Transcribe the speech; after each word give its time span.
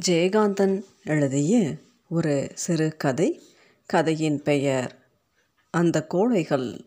ஜெயகாந்தன் 0.00 0.84
எழுதிய 1.04 1.74
ஒரு 2.08 2.50
சிறு 2.54 2.96
கதை. 2.96 3.42
கதையின் 3.86 4.42
பெயர் 4.42 4.98
அந்த 5.70 6.06
கோழைகள் 6.06 6.80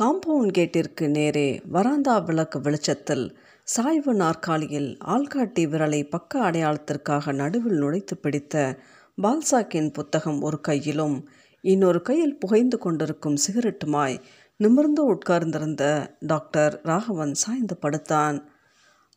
காம்பவுண்ட் 0.00 0.52
கேட்டிற்கு 0.58 1.08
நேரே 1.08 1.62
வராந்தா 1.66 2.18
விளக்கு 2.18 2.60
வெளிச்சத்தில் 2.60 3.38
சாய்வு 3.64 4.14
நாற்காலியில் 4.14 4.98
ஆள்காட்டி 5.04 5.66
விரலை 5.68 6.08
பக்க 6.08 6.50
அடையாளத்திற்காக 6.50 7.34
நடுவில் 7.34 7.82
நுழைத்து 7.82 8.14
பிடித்த 8.20 8.78
பால்சாக்கின் 9.22 9.92
புத்தகம் 9.92 10.40
ஒரு 10.40 10.60
கையிலும் 10.60 11.28
இன்னொரு 11.60 12.02
கையில் 12.02 12.38
புகைந்து 12.38 12.78
கொண்டிருக்கும் 12.78 13.36
சிகரெட்டுமாய் 13.36 14.20
நிமிர்ந்து 14.56 15.04
உட்கார்ந்திருந்த 15.04 16.16
டாக்டர் 16.20 16.80
ராகவன் 16.82 17.34
சாய்ந்து 17.34 17.76
படுத்தான். 17.76 18.51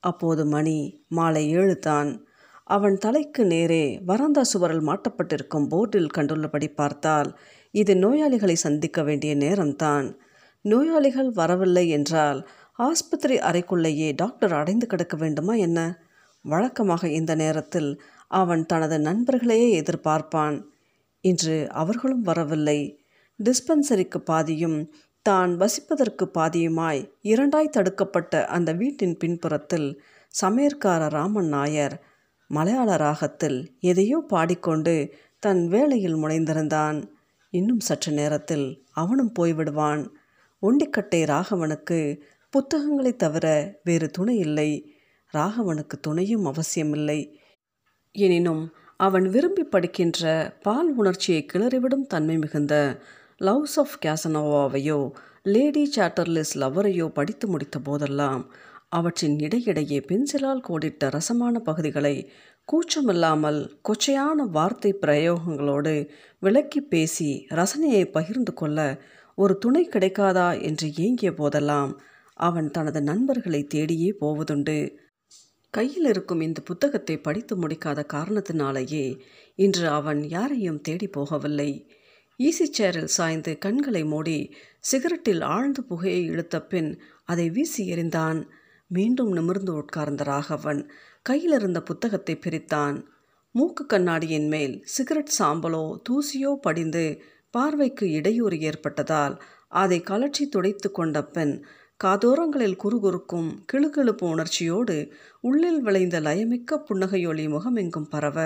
அப்போது 0.06 0.44
மணி 0.46 0.78
மாலை 1.10 1.44
ஏழு 1.52 1.76
தான் 1.80 2.10
அவன் 2.68 2.96
தலைக்கு 2.98 3.44
நேரே 3.46 3.84
வராந்தா 4.06 4.44
சுவரில் 4.52 4.86
மாட்டப்பட்டிருக்கும் 4.86 5.68
போர்டில் 5.72 6.14
கண்டுள்ளபடி 6.18 6.68
பார்த்தால் 6.74 7.30
இது 7.74 7.94
நோயாளிகளை 7.96 8.56
சந்திக்க 8.58 9.00
வேண்டிய 9.04 9.32
நேரம்தான். 9.36 10.08
நோயாளிகள் 10.66 11.30
வரவில்லை 11.32 11.86
என்றால் 11.90 12.40
ஆஸ்பத்திரி 12.80 13.36
அறைக்குள்ளேயே 13.50 14.08
டாக்டர் 14.16 14.54
அடைந்து 14.54 14.86
கிடக்க 14.88 15.16
வேண்டுமா 15.18 15.54
என்ன? 15.68 15.80
வழக்கமாக 16.46 17.04
இந்த 17.10 17.34
நேரத்தில் 17.36 17.92
அவன் 18.32 18.64
தனது 18.66 18.98
நண்பர்களையே 19.00 19.68
எதிர்பார்ப்பான். 19.82 20.58
இன்று 21.24 21.58
அவர்களும் 21.74 22.22
வரவில்லை. 22.22 22.80
டிஸ்பென்சரிக்கு 23.40 24.20
பாதியும் 24.26 24.80
தான் 25.26 25.52
வசிப்பதற்கு 25.60 26.26
பாதியுமாய் 26.38 27.02
இரண்டாய் 27.22 27.76
தடுக்கப்பட்ட 27.78 28.46
அந்த 28.48 28.70
வீட்டின் 28.74 29.16
பின்புறத்தில் 29.18 29.88
சமையற்கார 30.34 31.04
ராமன் 31.10 31.48
நாயர் 31.48 31.96
மலையாள 32.50 32.90
ராகத்தில் 32.96 33.60
எதையோ 33.82 34.18
பாடிக்கொண்டு 34.28 34.96
தன் 35.40 35.62
வேலையில் 35.68 36.18
முனைந்திருந்தான். 36.18 36.98
இன்னும் 37.54 37.80
சற்று 37.80 38.12
நேரத்தில் 38.12 38.68
அவனும் 38.94 39.32
போய்விடுவான். 39.40 40.04
ஒண்டிக்கட்டை 40.64 41.22
ராகவனுக்கு 41.26 42.00
புத்தகங்களை 42.54 43.16
தவிர 43.16 43.46
வேறு 43.84 44.08
துணை 44.10 44.36
இல்லை. 44.38 44.70
ராகவனுக்கு 45.34 45.96
துணையும் 46.02 46.46
அவசியமில்லை. 46.46 47.20
எனினும் 48.16 48.64
அவன் 49.00 49.26
விரும்பி 49.30 49.64
படிக்கின்ற 49.64 50.24
பால் 50.62 50.92
உணர்ச்சியை 50.96 51.42
கிளறிவிடும் 51.54 52.06
தன்மை 52.08 52.38
மிகுந்த 52.38 52.74
லவ்ஸ் 53.42 53.78
ஆஃப் 53.80 53.96
கேசனோவாவையோ 54.06 55.00
லேடி 55.44 55.84
சாட்டர்லெஸ் 55.96 56.54
லவ்வரையோ 56.58 57.08
படித்து 57.10 57.48
முடித்த 57.48 57.80
போதெல்லாம் 57.80 58.44
அவற்றின் 58.90 59.36
இடையிடையே 59.40 60.00
பென்சிலால் 60.10 60.66
கோடிட்ட 60.68 61.10
ரசமான 61.10 61.60
பகுதிகளை 61.60 62.16
கூச்சமில்லாமல் 62.68 63.60
கொச்சையான 63.90 64.46
வார்த்தை 64.52 64.92
பிரயோகங்களோடு 65.02 65.96
விளக்கி 66.40 66.82
பேசி 66.84 67.30
ரசனையை 67.50 68.04
பகிர்ந்து 68.12 68.54
கொள்ள 68.54 68.80
ஒரு 69.38 69.54
துணை 69.58 69.84
கிடைக்காதா 69.92 70.48
என்று 70.62 70.88
ஏங்கிய 70.98 71.32
போதெல்லாம் 71.34 71.92
அவன் 72.38 72.70
தனது 72.72 73.00
நண்பர்களை 73.02 73.62
தேடியே 73.76 74.10
போவதுண்டு. 74.22 74.78
கையில் 75.74 76.06
இருக்கும் 76.06 76.42
இந்த 76.42 76.60
புத்தகத்தை 76.62 77.16
படித்து 77.18 77.54
முடிக்காத 77.56 78.00
காரணத்தினாலேயே 78.14 79.06
இன்று 79.60 79.88
அவன் 79.90 80.22
யாரையும் 80.30 80.82
தேடி 80.82 81.08
போகவில்லை. 81.08 81.72
ஈசி 82.40 82.66
சேரில் 82.78 83.12
சாய்ந்து 83.18 83.52
கண்களை 83.58 84.04
மூடி 84.04 84.38
சிகரெட்டில் 84.92 85.44
ஆழ்ந்து 85.46 85.82
புகையை 85.84 86.24
இழுத்த 86.24 86.56
பின் 86.62 86.90
அதை 87.24 87.46
வீசி 87.50 87.84
எறிந்தான். 87.94 88.40
மீண்டும் 88.92 89.32
நிமிர்ந்து 89.32 89.72
உட்கார்ந்த 89.74 90.24
ராகவன் 90.24 90.82
கையில் 91.22 91.52
இருந்த 91.52 91.80
புத்தகத்தை 91.82 92.36
பிரித்தான். 92.36 92.98
மூக்கு 93.56 93.84
கண்ணாடியின் 93.86 94.48
மேல் 94.48 94.76
சிகரெட் 94.86 95.34
சாம்பலோ 95.40 95.86
தூசியோ 96.10 96.52
படிந்து 96.62 97.06
பார்வைக்கு 97.54 98.06
இடையூறு 98.10 98.58
ஏற்பட்டதால் 98.60 99.36
அதை 99.74 100.00
கலற்றி 100.02 100.46
துடைத்து 100.50 100.90
கொண்ட 100.92 101.18
பெண் 101.28 101.56
காதோரங்களில் 102.00 102.80
குறுகுறுக்கும் 102.84 103.50
கிளுகிழுப்பு 103.74 104.26
உணர்ச்சியோடு 104.28 104.98
உள்ளில் 105.40 105.82
விளைந்த 105.82 106.20
லயமிக்க 106.20 106.80
புன்னகையொலி 106.90 107.46
முகமெங்கும் 107.48 108.10
பரவ 108.10 108.40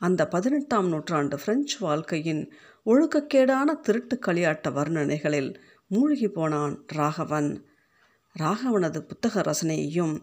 அந்த 0.00 0.22
பதினெட்டாம் 0.28 0.88
நூற்றாண்டு 0.88 1.36
பிரெஞ்சு 1.44 1.76
வாழ்க்கையின் 1.80 2.42
ஒழுக்கக்கேடான 2.86 3.80
திருட்டு 3.80 4.18
களியாட்ட 4.26 4.68
வர்ணனைகளில் 4.68 5.48
மூழ்கி 5.88 6.28
போனான் 6.28 6.74
ராகவன். 6.86 7.50
ராகவனது 8.36 9.00
புத்தக 9.00 9.40
ரசனையையும் 9.40 10.14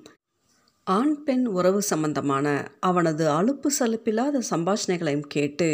ஆண் 0.84 1.24
பெண் 1.24 1.46
உறவு 1.46 1.82
சம்பந்தமான 1.82 2.48
அவனது 2.80 3.26
அலுப்பு 3.30 3.70
சலுப்பில்லாத 3.80 4.42
சம்பாஷணைகளையும் 4.50 5.28
கேட்டு 5.28 5.70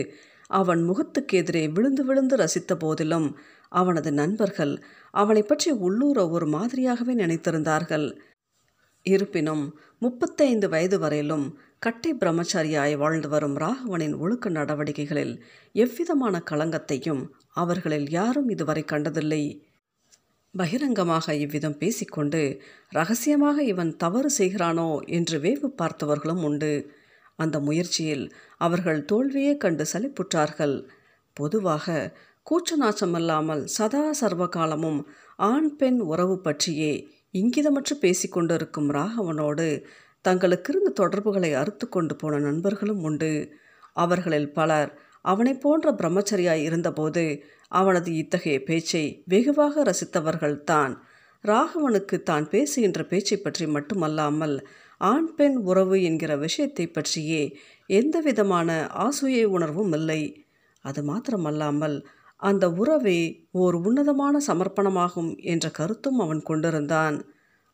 அவன் 0.49 0.81
முகத்துக்கு 0.83 1.37
எதிரே 1.37 1.67
விழுந்து 1.67 2.05
விழுந்து 2.05 2.35
ரசித்த 2.35 2.73
போதிலும் 2.75 3.27
அவனது 3.69 4.11
நண்பர்கள் 4.11 4.73
அவனை 5.11 5.43
பற்றி 5.43 5.71
உள்ளூர 5.71 6.29
ஒரு 6.29 6.47
மாதிரியாகவே 6.47 7.13
நினைத்திருந்தார்கள். 7.15 8.07
இருப்பினும் 9.05 9.79
முப்பத்தைந்து 10.01 10.67
வயது 10.69 10.99
வரையிலும் 10.99 11.45
கட்டை 11.79 12.11
பிரம்மச்சாரியாய் 12.13 12.93
வாழ்ந்து 12.97 13.29
வரும் 13.29 13.55
ராகவனின் 13.57 14.15
ஒழுக்க 14.17 14.49
நடவடிக்கைகளில் 14.49 15.33
எவ்விதமான 15.75 16.41
களங்கத்தையும் 16.51 17.23
அவர்களில் 17.53 18.07
யாரும் 18.09 18.49
இதுவரை 18.49 18.83
கண்டதில்லை. 18.83 19.43
பகிரங்கமாக 20.53 21.35
இவ்விதம் 21.35 21.77
பேசிக்கொண்டு 21.77 22.41
ரகசியமாக 22.89 23.63
இவன் 23.63 23.91
தவறு 23.97 24.29
செய்கிறானோ 24.37 24.89
என்று 25.09 25.37
வேவு 25.39 25.69
பார்த்தவர்களும் 25.81 26.41
உண்டு. 26.43 26.73
அந்த 27.35 27.59
முயற்சியில் 27.59 28.25
அவர்கள் 28.57 29.05
தோல்வியே 29.05 29.53
கண்டு 29.57 29.85
சலிப்புற்றார்கள். 29.93 30.75
பொதுவாக 31.37 32.15
கூச்ச 32.47 32.75
நாச்சமில்லாமல் 32.81 33.63
சதா 33.77 34.05
சர்வகாலமும் 34.21 34.99
ஆண் 35.35 35.69
பெண் 35.75 35.99
உறவு 35.99 36.35
பற்றியே 36.39 36.93
இங்கிதமற்று 37.33 37.95
பேசிக்கொண்டிருக்கும் 38.01 38.89
ராகவனோடு 38.89 39.67
தங்களுக்கிருந்த 40.25 40.89
தொடர்புகளை 40.93 41.53
அறுத்து 41.53 41.89
கொண்டு 41.89 42.15
போன 42.15 42.39
நண்பர்களும் 42.39 43.03
உண்டு. 43.03 43.31
அவர்களில் 43.93 44.51
பலர் 44.53 44.91
அவனை 45.21 45.53
போன்ற 45.53 45.91
பிரம்மச்சரியாய் 45.91 46.63
இருந்தபோது 46.63 47.23
அவனது 47.67 48.13
இத்தகைய 48.13 48.63
பேச்சை 48.63 49.23
வெகுவாக 49.25 49.83
ரசித்தவர்கள்தான் 49.83 50.93
ராகவனுக்கு 51.43 52.17
தான் 52.23 52.49
பேசுகின்ற 52.49 53.05
பேச்சை 53.05 53.37
பற்றி 53.37 53.67
மட்டுமல்லாமல் 53.67 54.55
ஆண் 54.97 55.29
பெண் 55.35 55.55
உறவு 55.55 55.97
என்கிற 56.03 56.31
விஷயத்தை 56.37 56.87
பற்றியே 56.87 57.43
எந்தவிதமான 57.89 58.69
ஆசூயை 58.97 59.43
உணர்வும் 59.45 59.93
இல்லை. 59.93 60.21
அது 60.85 61.01
மாத்திரமல்லாமல் 61.03 61.97
அந்த 62.39 62.65
உறவே 62.71 63.19
ஓர் 63.51 63.75
உன்னதமான 63.75 64.35
சமர்ப்பணமாகும் 64.47 65.31
என்ற 65.43 65.69
கருத்தும் 65.69 66.19
அவன் 66.19 66.41
கொண்டிருந்தான். 66.41 67.17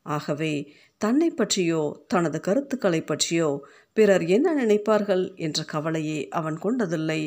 ஆகவே 0.06 0.53
தன்னை 0.98 1.30
பற்றியோ 1.30 1.81
தனது 2.08 2.40
கருத்துக்களை 2.40 3.02
பற்றியோ 3.02 3.50
பிறர் 3.94 4.26
என்ன 4.26 4.66
நினைப்பார்கள் 4.66 5.36
என்ற 5.36 5.64
கவலையே 5.64 6.28
அவன் 6.28 6.58
கொண்டதில்லை. 6.58 7.22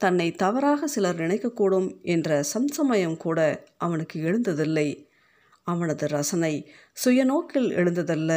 தன்னை 0.00 0.32
தவறாக 0.32 0.86
சிலர் 0.86 1.20
நினைக்கக்கூடும் 1.20 1.88
என்ற 2.02 2.44
சம்சமயம் 2.54 3.16
கூட 3.16 3.64
அவனுக்கு 3.76 4.16
எழுந்ததில்லை. 4.20 4.88
அவனது 5.62 6.06
ரசனை 6.08 6.54
சுயநோக்கில் 7.04 7.70
எழுந்ததல்ல. 7.78 8.32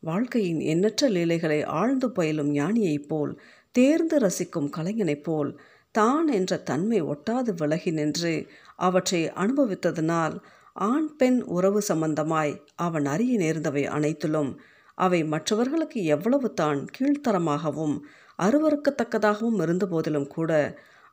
வாழ்க்கையின் 0.00 0.60
எண்ணற்ற 0.60 1.08
லீலைகளை 1.08 1.64
ஆழ்ந்து 1.64 2.10
பயிலும் 2.10 2.54
ஞானியைப் 2.54 3.08
போல் 3.08 3.40
தேர்ந்து 3.70 4.18
ரசிக்கும் 4.18 4.70
கலைஞனைப் 4.76 5.22
போல் 5.22 5.50
தான் 5.94 6.28
என்ற 6.28 6.56
தன்மை 6.56 7.02
ஒட்டாது 7.02 7.50
விலகி 7.54 7.90
நின்று 7.90 8.32
அவற்றை 8.76 9.20
அனுபவித்ததனால் 9.34 10.36
ஆண் 10.72 11.08
பெண் 11.16 11.38
உறவு 11.42 11.80
சம்பந்தமாய் 11.88 12.52
அவன் 12.76 13.04
அறிய 13.04 13.38
நேர்ந்தவை 13.38 13.84
அனைத்திலும் 13.86 14.50
அவை 14.98 15.24
மற்றவர்களுக்கு 15.24 16.04
எவ்வளவு 16.04 16.48
தான் 16.52 16.80
கீழ்த்தரமாகவும் 16.98 17.96
அருவறுக்கத்தக்கதாகவும் 18.38 19.60
இருந்தபோதிலும் 19.60 20.26
கூட 20.26 20.52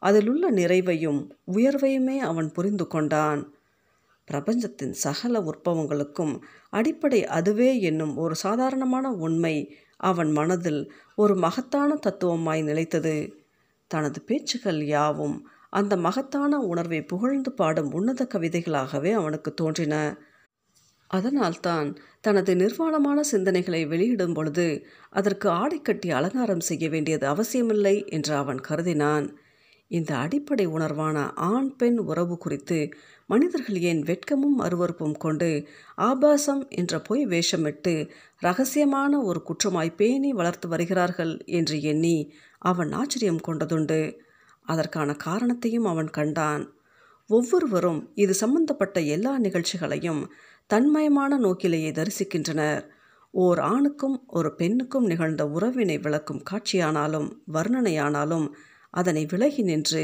அதிலுள்ள 0.01 0.45
நிறைவையும் 0.51 1.21
உயர்வையுமே 1.53 2.17
அவன் 2.29 2.49
புரிந்து 2.51 2.85
கொண்டான். 2.87 3.41
பிரபஞ்சத்தின் 4.27 4.93
சகல 4.93 5.39
உற்பவங்களுக்கும் 5.41 6.33
அடிப்படை 6.69 7.25
அதுவே 7.27 7.69
என்னும் 7.79 8.13
ஒரு 8.17 8.35
சாதாரணமான 8.35 9.11
உண்மை 9.25 9.55
அவன் 9.97 10.31
மனதில் 10.31 10.81
ஒரு 11.15 11.35
மகத்தான 11.35 11.97
தத்துவமாய் 12.07 12.63
நிலைத்தது. 12.63 13.15
தனது 13.91 14.19
பேச்சுகள் 14.21 14.81
யாவும் 14.85 15.37
அந்த 15.69 15.93
மகத்தான 15.97 16.59
உணர்வை 16.61 17.01
புகழ்ந்து 17.03 17.51
பாடும் 17.51 17.91
உன்னத 17.91 18.27
கவிதைகளாகவே 18.33 19.11
அவனுக்கு 19.11 19.53
தோன்றின. 19.53 19.95
அதனால்தான் 21.11 21.89
தனது 22.21 22.51
நிர்வாணமான 22.55 23.19
சிந்தனைகளை 23.31 23.81
வெளியிடும் 23.87 24.33
பொழுது 24.33 24.67
அதற்கு 25.09 25.49
ஆடை 25.49 25.81
கட்டி 25.81 26.09
அலங்காரம் 26.09 26.59
செய்ய 26.59 26.89
வேண்டியது 26.89 27.27
அவசியமில்லை 27.27 27.95
என்று 28.07 28.33
அவன் 28.35 28.61
கருதினான். 28.67 29.27
இந்த 29.91 30.11
அடிப்படை 30.15 30.67
உணர்வான 30.67 31.17
ஆண் 31.33 31.75
பெண் 31.75 31.97
உறவு 31.97 32.37
குறித்து 32.37 32.79
மனிதர்கள் 33.29 33.79
ஏன் 33.81 34.01
வெட்கமும் 34.01 34.57
அருவருப்பும் 34.59 35.17
கொண்டு 35.17 35.49
ஆபாசம் 35.95 36.67
என்ற 36.69 37.01
பொய் 37.01 37.25
வேஷமிட்டு 37.25 37.93
ரகசியமான 38.41 39.21
ஒரு 39.23 39.39
குற்றமாய் 39.45 39.95
பேணி 39.95 40.33
வளர்த்து 40.33 40.67
வருகிறார்கள் 40.67 41.33
என்று 41.45 41.81
எண்ணி 41.81 42.17
அவன் 42.61 42.91
ஆச்சரியம் 42.91 43.41
கொண்டதுண்டு. 43.47 44.01
அதற்கான 44.65 45.13
காரணத்தையும் 45.13 45.85
அவன் 45.85 46.09
கண்டான். 46.09 46.63
ஒவ்வொருவரும் 47.29 48.11
இது 48.13 48.33
சம்பந்தப்பட்ட 48.33 48.99
எல்லா 49.15 49.39
நிகழ்ச்சிகளையும் 49.39 50.21
தன்மயமான 50.73 51.37
நோக்கிலேயே 51.37 51.91
தரிசிக்கின்றனர். 51.91 52.83
ஓர் 53.33 53.59
ஆணுக்கும் 53.59 54.23
ஒரு 54.27 54.55
பெண்ணுக்கும் 54.55 55.05
நிகழ்ந்த 55.05 55.43
உறவினை 55.47 55.97
விளக்கும் 55.97 56.43
காட்சியானாலும் 56.51 57.29
வர்ணனையானாலும் 57.53 58.47
அதனை 58.93 59.25
விலகி 59.25 59.61
நின்று 59.61 60.03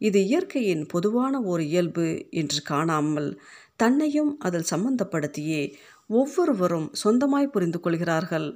இது 0.00 0.18
இயற்கையின் 0.24 0.84
பொதுவான 0.86 1.34
ஒரு 1.42 1.62
இயல்பு 1.66 2.06
என்று 2.40 2.60
காணாமல் 2.62 3.30
தன்னையும் 3.76 4.32
அதில் 4.38 4.70
சம்பந்தப்படுத்தியே 4.70 5.62
ஒவ்வொருவரும் 6.10 6.88
சொந்தமாய் 7.02 7.52
புரிந்து 7.54 7.78
கொள்கிறார்கள். 7.80 8.48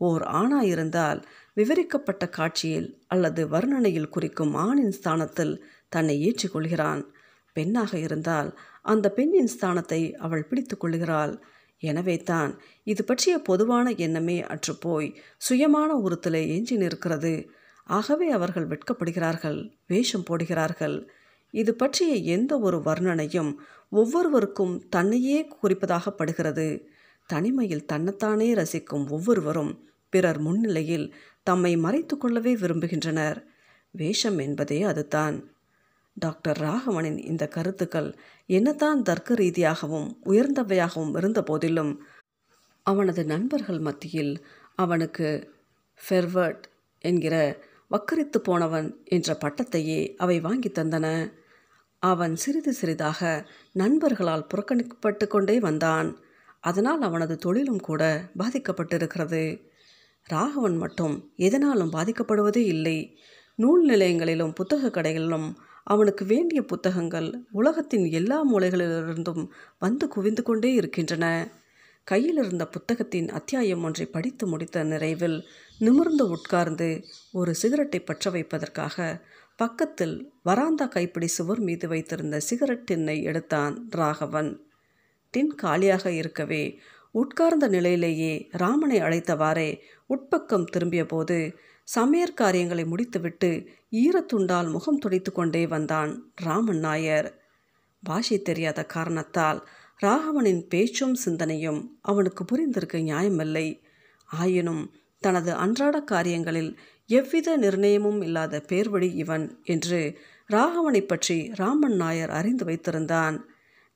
ஓர் 0.00 0.22
ஆணா 0.40 0.60
இருந்தால் 0.72 1.20
விவரிக்கப்பட்ட 1.56 2.24
காட்சியில் 2.28 2.88
அல்லது 3.06 3.42
வர்ணனையில் 3.48 4.12
குறிக்கும் 4.14 4.52
ஆணின் 4.66 4.94
ஸ்தானத்தில் 4.98 5.54
தன்னை 5.88 6.16
ஏற்றிக்கொள்கிறான் 6.28 7.02
பெண்ணாக 7.56 7.92
இருந்தால் 7.98 8.50
அந்த 8.82 9.06
பெண்ணின் 9.16 9.52
ஸ்தானத்தை 9.54 10.00
அவள் 10.18 10.46
பிடித்து 10.50 10.76
கொள்கிறாள். 10.76 11.34
எனவே 11.82 12.16
தான் 12.30 12.52
இது 12.82 13.02
பற்றிய 13.04 13.34
பொதுவான 13.38 13.86
எண்ணமே 14.04 14.38
அற்றுப்போய் 14.54 15.08
சுயமான 15.48 15.90
உறுத்தலை 16.06 16.42
எஞ்சி 16.56 16.76
நிற்கிறது. 16.76 17.34
ஆகவே 17.84 18.30
அவர்கள் 18.30 18.66
வெட்கப்படுகிறார்கள் 18.66 19.72
வேஷம் 19.86 20.24
போடுகிறார்கள். 20.30 21.08
இது 21.50 21.74
பற்றிய 21.74 22.14
எந்த 22.14 22.58
ஒரு 22.58 22.78
வர்ணனையும் 22.78 23.54
ஒவ்வொருவருக்கும் 23.90 24.88
தன்னையே 24.88 25.48
குறிப்பதாக 25.62 26.10
படுகிறது. 26.10 26.88
தனிமையில் 27.26 27.86
தன்னைத்தானே 27.86 28.54
ரசிக்கும் 28.54 29.10
ஒவ்வொருவரும் 29.10 29.88
பிறர் 30.08 30.38
முன்னிலையில் 30.38 31.14
தம்மை 31.42 31.76
மறைத்து 31.76 32.18
கொள்ளவே 32.18 32.54
விரும்புகின்றனர். 32.54 33.44
வேஷம் 33.90 34.38
என்பதே 34.38 34.82
அதுதான். 34.82 35.50
டாக்டர் 36.14 36.58
ராகவனின் 36.58 37.18
இந்த 37.18 37.48
கருத்துக்கள் 37.48 38.16
என்னதான் 38.46 39.02
தர்க்க 39.02 39.34
ரீதியாகவும் 39.34 40.18
உயர்ந்தவையாகவும் 40.26 41.16
இருந்தபோதிலும் 41.18 41.98
அவனது 42.82 43.24
நண்பர்கள் 43.24 43.78
மத்தியில் 43.78 44.44
அவனுக்கு 44.74 45.54
ஃபெர்வர்ட் 46.08 46.62
என்கிற 46.98 47.62
வக்கரித்து 47.92 48.38
போனவன் 48.38 48.88
என்ற 49.04 49.38
பட்டத்தையே 49.44 50.14
அவை 50.14 50.40
வாங்கி 50.40 50.68
தந்தன. 50.68 51.32
அவன் 51.98 52.36
சிறிது 52.36 52.72
சிறிதாக 52.72 53.50
நண்பர்களால் 53.72 54.46
புறக்கணிக்கப்பட்டு 54.54 55.26
கொண்டே 55.26 55.60
வந்தான். 55.60 56.18
அதனால் 56.60 57.00
அவனது 57.00 57.36
தொழிலும் 57.36 57.80
கூட 57.80 58.30
பாதிக்கப்பட்டிருக்கிறது. 58.38 59.62
ராகவன் 60.24 60.76
மட்டும் 60.76 61.32
எதனாலும் 61.36 61.92
பாதிக்கப்படுவதே 61.92 62.64
இல்லை. 62.66 63.18
நூல் 63.54 63.88
நிலையங்களிலும் 63.88 64.54
புத்தக 64.54 64.88
கடைகளிலும் 64.88 65.54
அவனுக்கு 65.84 66.24
வேண்டிய 66.24 66.62
புத்தகங்கள் 66.62 67.28
உலகத்தின் 67.50 68.04
எல்லா 68.10 68.52
மூலைகளிலிருந்தும் 68.52 69.48
வந்து 69.78 70.08
குவிந்து 70.08 70.42
கொண்டே 70.42 70.72
இருக்கின்றன. 70.72 71.52
கையில் 72.04 72.36
இருந்த 72.36 72.66
புத்தகத்தின் 72.66 73.28
அத்தியாயம் 73.28 73.84
ஒன்றை 73.84 74.06
படித்து 74.06 74.46
முடித்த 74.46 74.84
நிறைவில் 74.84 75.42
நிமிர்ந்து 75.78 76.28
உட்கார்ந்து 76.28 77.04
ஒரு 77.32 77.54
சிகரெட்டை 77.54 78.00
பற்ற 78.00 78.30
வைப்பதற்காக 78.30 79.26
பக்கத்தில் 79.56 80.32
வராந்தா 80.42 80.86
கைப்பிடி 80.86 81.26
சுவர் 81.26 81.60
மீது 81.60 81.88
வைத்திருந்த 81.88 82.40
சிகரெட் 82.40 82.90
டின்னை 82.90 83.22
எடுத்தான் 83.22 83.88
ராகவன். 83.90 84.50
டின் 85.30 85.54
காலியாக 85.54 86.10
இருக்கவே 86.10 86.80
உட்கார்ந்த 87.10 87.68
நிலையிலேயே 87.68 88.48
ராமனை 88.52 89.00
அழைத்தவாறே 89.00 89.80
உட்பக்கம் 90.08 90.64
திரும்பியபோது 90.64 91.54
சமையற் 91.94 92.34
காரியங்களை 92.34 92.84
முடித்துவிட்டு 92.84 93.50
ஈரத்துண்டால் 93.90 94.70
முகம் 94.70 94.98
துடைத்து 94.98 95.32
கொண்டே 95.32 95.66
வந்தான் 95.66 96.32
ராமன் 96.34 96.78
நாயர். 96.78 97.28
பாஷை 98.02 98.42
தெரியாத 98.42 98.84
காரணத்தால் 98.84 99.68
ராகவனின் 100.00 100.62
பேச்சும் 100.68 101.14
சிந்தனையும் 101.14 101.98
அவனுக்கு 102.00 102.42
புரிந்திருக்க 102.44 102.96
நியாயமில்லை. 103.02 103.66
ஆயினும் 104.28 104.82
தனது 105.18 105.52
அன்றாட 105.52 105.96
காரியங்களில் 106.02 106.78
எவ்வித 107.06 107.58
நிர்ணயமும் 107.58 108.20
இல்லாத 108.22 108.62
பேர்வழி 108.68 109.08
இவன் 109.14 109.60
என்று 109.64 110.00
ராகவனை 110.50 111.02
பற்றி 111.06 111.52
ராமன் 111.54 111.96
நாயர் 111.96 112.30
அறிந்து 112.30 112.64
வைத்திருந்தான். 112.64 113.36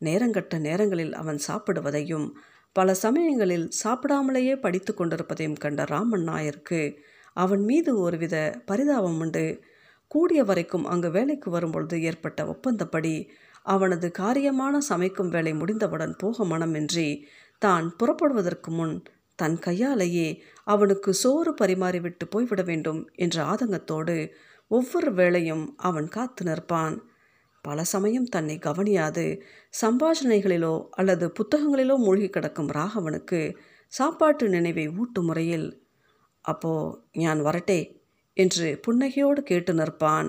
நேரங்கட்ட 0.00 0.58
நேரங்களில் 0.58 1.14
அவன் 1.14 1.38
சாப்பிடுவதையும் 1.48 2.26
பல 2.72 2.94
சமயங்களில் 2.94 3.70
சாப்பிடாமலேயே 3.84 4.54
படித்து 4.56 4.94
கொண்டிருப்பதையும் 4.94 5.58
கண்ட 5.58 5.84
ராமன் 5.84 6.28
நாயருக்கு 6.28 6.81
அவன் 7.37 7.62
மீது 7.64 7.99
ஒருவித 7.99 8.37
பரிதாபம் 8.66 9.19
உண்டு. 9.19 9.44
கூடிய 10.10 10.44
வரைக்கும் 10.44 10.84
அங்கு 10.84 11.10
வேலைக்கு 11.10 11.50
வரும்பொழுது 11.50 12.02
ஏற்பட்ட 12.02 12.46
ஒப்பந்தப்படி 12.46 13.14
அவனது 13.66 14.06
காரியமான 14.18 14.74
சமைக்கும் 14.88 15.28
வேலை 15.28 15.52
முடிந்தவுடன் 15.54 16.14
போக 16.16 16.44
மனமின்றி 16.44 17.08
தான் 17.62 17.86
புறப்படுவதற்கு 17.96 18.70
முன் 18.70 18.96
தன் 19.38 19.58
கையாலேயே 19.58 20.28
அவனுக்கு 20.64 21.10
சோறு 21.14 21.50
பரிமாறிவிட்டு 21.54 22.24
போய்விட 22.28 22.62
வேண்டும் 22.62 23.00
என்ற 23.16 23.36
ஆதங்கத்தோடு 23.44 24.16
ஒவ்வொரு 24.70 25.10
வேளையும் 25.14 25.64
அவன் 25.78 26.08
காத்து 26.08 26.44
நிற்பான். 26.44 26.96
பல 27.64 27.84
சமயம் 27.84 28.28
தன்னை 28.28 28.56
கவனியாது. 28.58 29.24
சம்பாஷணைகளிலோ 29.82 30.74
அல்லது 30.90 31.26
புத்தகங்களிலோ 31.38 31.96
மூழ்கி 31.96 32.28
கிடக்கும் 32.30 32.70
ராகவனுக்கு 32.70 33.40
சாப்பாட்டு 33.92 34.44
நினைவை 34.48 34.86
ஊட்டும் 34.98 35.24
முறையில் 35.24 35.68
அப்போ 36.44 36.72
ஞான் 37.14 37.40
வரட்டே 37.42 37.80
என்று 38.36 38.66
புன்னகையோடு 38.86 39.40
கேட்டு 39.42 39.72
நிற்பான். 39.74 40.28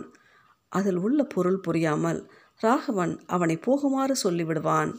அதில் 0.71 0.97
உள்ள 0.97 1.19
பொருள் 1.25 1.59
புரியாமல் 1.59 2.19
ராகவன் 2.61 3.19
அவனை 3.25 3.59
போகுமாறு 3.65 4.15
சொல்லிவிடுவான். 4.23 4.95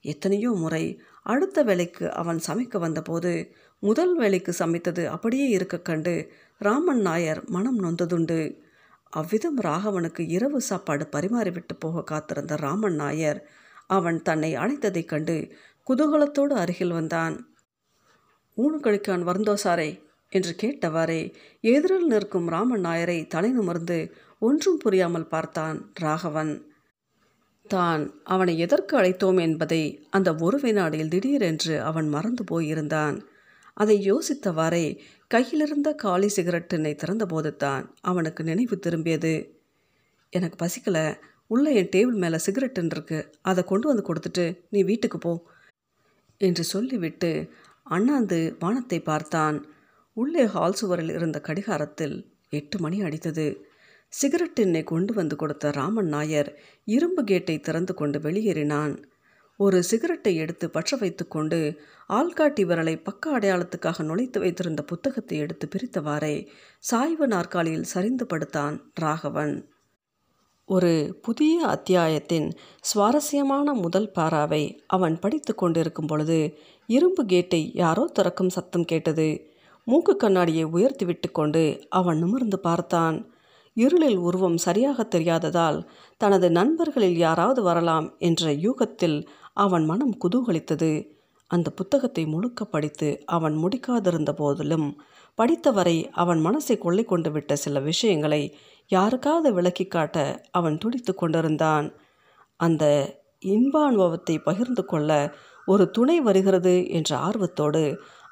எத்தனையோ 0.00 0.50
முறை 0.50 1.00
அடுத்த 1.22 1.62
வேலைக்கு 1.62 2.12
அவன் 2.12 2.40
சமைக்க 2.46 2.78
வந்தபோது 2.78 3.54
முதல் 3.78 4.16
வேலைக்கு 4.16 4.54
சமைத்தது 4.58 5.04
அப்படியே 5.04 5.48
இருக்க 5.48 5.78
கண்டு 5.78 6.32
ராமன் 6.58 7.00
நாயர் 7.00 7.44
மனம் 7.44 7.82
நொந்ததுண்டு. 7.82 8.56
அவ்விதம் 9.08 9.58
ராகவனுக்கு 9.60 10.20
இரவு 10.20 10.60
சாப்பாடு 10.60 11.06
பரிமாறிவிட்டு 11.06 11.74
போக 11.78 12.02
காத்திருந்த 12.02 12.56
ராமன் 12.56 12.94
நாயர் 12.94 13.48
அவன் 13.86 14.22
தன்னை 14.22 14.56
அழைத்ததைக் 14.56 15.04
கண்டு 15.04 15.36
குதூகலத்தோடு 15.86 16.54
அருகில் 16.54 16.92
வந்தான். 16.92 17.36
ஊனு 18.56 18.78
கழிக்கான் 18.82 19.22
வருந்தோ 19.22 19.54
சாரே 19.64 19.90
என்று 20.28 20.54
கேட்டவாறே 20.62 21.34
எதிரில் 21.60 22.06
நிற்கும் 22.06 22.48
ராமன் 22.48 22.84
நாயரை 22.84 23.26
தலை 23.26 23.50
நிமிர்ந்து 23.50 24.14
ஒன்றும் 24.38 24.78
புரியாமல் 24.78 25.26
பார்த்தான் 25.26 25.92
ராகவன். 25.94 26.52
தான் 27.74 28.02
அவனை 28.24 28.54
எதற்கு 28.64 28.94
அழைத்தோம் 28.98 29.38
என்பதை 29.38 29.82
அந்த 30.10 30.28
ஒரு 30.46 30.58
வினாடியில் 30.58 31.12
திடீரென்று 31.14 31.74
அவன் 31.80 32.08
மறந்து 32.08 32.44
போயிருந்தான். 32.50 33.16
அதை 33.74 33.96
யோசித்தவாறே 34.10 34.86
கையிலிருந்த 35.28 35.88
காலி 35.94 36.28
சிகரெட்டினை 36.36 36.92
திறந்தபோது 36.94 37.50
தான் 37.56 37.84
அவனுக்கு 38.00 38.42
நினைவு 38.44 38.76
திரும்பியது. 38.86 39.34
எனக்கு 40.32 40.56
பசிக்கல. 40.64 40.98
உள்ளே 41.46 41.70
என் 41.80 41.92
டேபிள் 41.94 42.16
மேலே 42.24 42.38
சிகரெட்டுன்னு 42.46 42.94
இருக்கு 42.96 43.18
அதை 43.50 43.62
கொண்டு 43.64 43.86
வந்து 43.88 44.04
கொடுத்துட்டு 44.08 44.44
நீ 44.70 44.80
வீட்டுக்கு 44.82 45.18
போ 45.18 45.32
என்று 46.40 46.64
சொல்லிவிட்டு 46.64 47.30
அண்ணாந்து 47.86 48.38
வானத்தை 48.58 48.98
பார்த்தான். 49.00 49.58
உள்ளே 50.16 50.44
ஹால் 50.54 50.78
சுவரில் 50.80 51.14
இருந்த 51.18 51.38
கடிகாரத்தில் 51.40 52.16
எட்டு 52.58 52.76
மணி 52.78 52.98
அடித்தது. 53.02 53.46
சிகரெட் 54.12 54.58
எண்ணெய் 54.58 54.84
கொண்டு 54.84 55.14
வந்து 55.14 55.36
கொடுத்த 55.36 55.70
ராமன் 55.70 56.06
நாயர் 56.06 56.58
இரும்பு 56.84 57.24
கேட்டை 57.24 57.60
திறந்து 57.60 57.94
கொண்டு 57.94 58.18
வெளியேறினான். 58.18 58.94
ஒரு 59.56 59.82
சிகரெட்டை 59.82 60.36
எடுத்து 60.36 60.70
பற்ற 60.70 60.96
வைத்துக்கொண்டு 60.96 61.58
ஆள்காட்டி 62.08 62.62
விரலை 62.64 63.02
பக்க 63.02 63.38
அடையாளத்துக்காக 63.38 64.04
நுழைத்து 64.04 64.38
வைத்திருந்த 64.38 64.82
புத்தகத்தை 64.82 65.38
எடுத்து 65.38 65.68
பிரித்தவாறே 65.68 66.48
சாய்வு 66.78 67.26
நாற்காலியில் 67.26 67.82
சரிந்து 67.82 68.26
படுத்தான் 68.26 68.92
ராகவன். 68.94 69.54
ஒரு 70.64 71.18
புதிய 71.22 71.66
அத்தியாயத்தின் 71.66 72.48
சுவாரஸ்யமான 72.80 73.72
முதல் 73.74 74.10
பாராவை 74.14 74.62
அவன் 74.86 75.18
படித்து 75.18 75.54
கொண்டிருக்கும் 75.54 76.06
பொழுது 76.06 76.58
இரும்பு 76.86 77.24
கேட்டை 77.24 77.72
யாரோ 77.74 78.04
திறக்கும் 78.12 78.48
சத்தம் 78.48 78.84
கேட்டது. 78.84 79.28
மூக்கு 79.84 80.16
கண்ணாடியை 80.16 80.64
உயர்த்தி 80.64 81.04
விட்டு 81.04 81.30
கொண்டு 81.30 81.62
அவன் 81.88 82.18
நிமிர்ந்து 82.18 82.58
பார்த்தான். 82.58 83.18
இருளில் 83.84 84.18
உருவம் 84.18 84.56
சரியாக 84.56 85.04
தெரியாததால் 85.14 85.78
தனது 86.20 86.46
நண்பர்களில் 86.50 87.18
யாராவது 87.18 87.60
வரலாம் 87.62 88.06
என்ற 88.18 88.52
யூகத்தில் 88.56 89.18
அவன் 89.56 89.84
மனம் 89.84 90.14
குதூகலித்தது. 90.24 90.90
அந்த 91.50 91.68
புத்தகத்தை 91.70 92.24
முழுக்க 92.26 92.62
படித்து 92.64 93.08
அவன் 93.26 93.54
முடிக்காதிருந்த 93.62 94.30
போதிலும் 94.32 94.88
படித்தவரை 95.38 95.96
அவன் 96.12 96.40
மனசை 96.46 96.76
கொள்ளை 96.78 97.04
கொண்டு 97.04 97.30
விட்ட 97.30 97.52
சில 97.56 97.80
விஷயங்களை 97.80 98.42
யாருக்காவது 98.90 99.50
விளக்கி 99.52 99.86
காட்ட 99.86 100.16
அவன் 100.50 100.76
துடித்து 100.78 101.12
கொண்டிருந்தான். 101.14 101.86
அந்த 102.60 102.84
இன்ப 103.44 103.74
அனுபவத்தை 103.86 104.36
பகிர்ந்து 104.38 104.84
கொள்ள 104.84 105.10
ஒரு 105.66 105.84
துணை 105.90 106.16
வருகிறது 106.20 106.74
என்ற 106.88 107.10
ஆர்வத்தோடு 107.18 107.82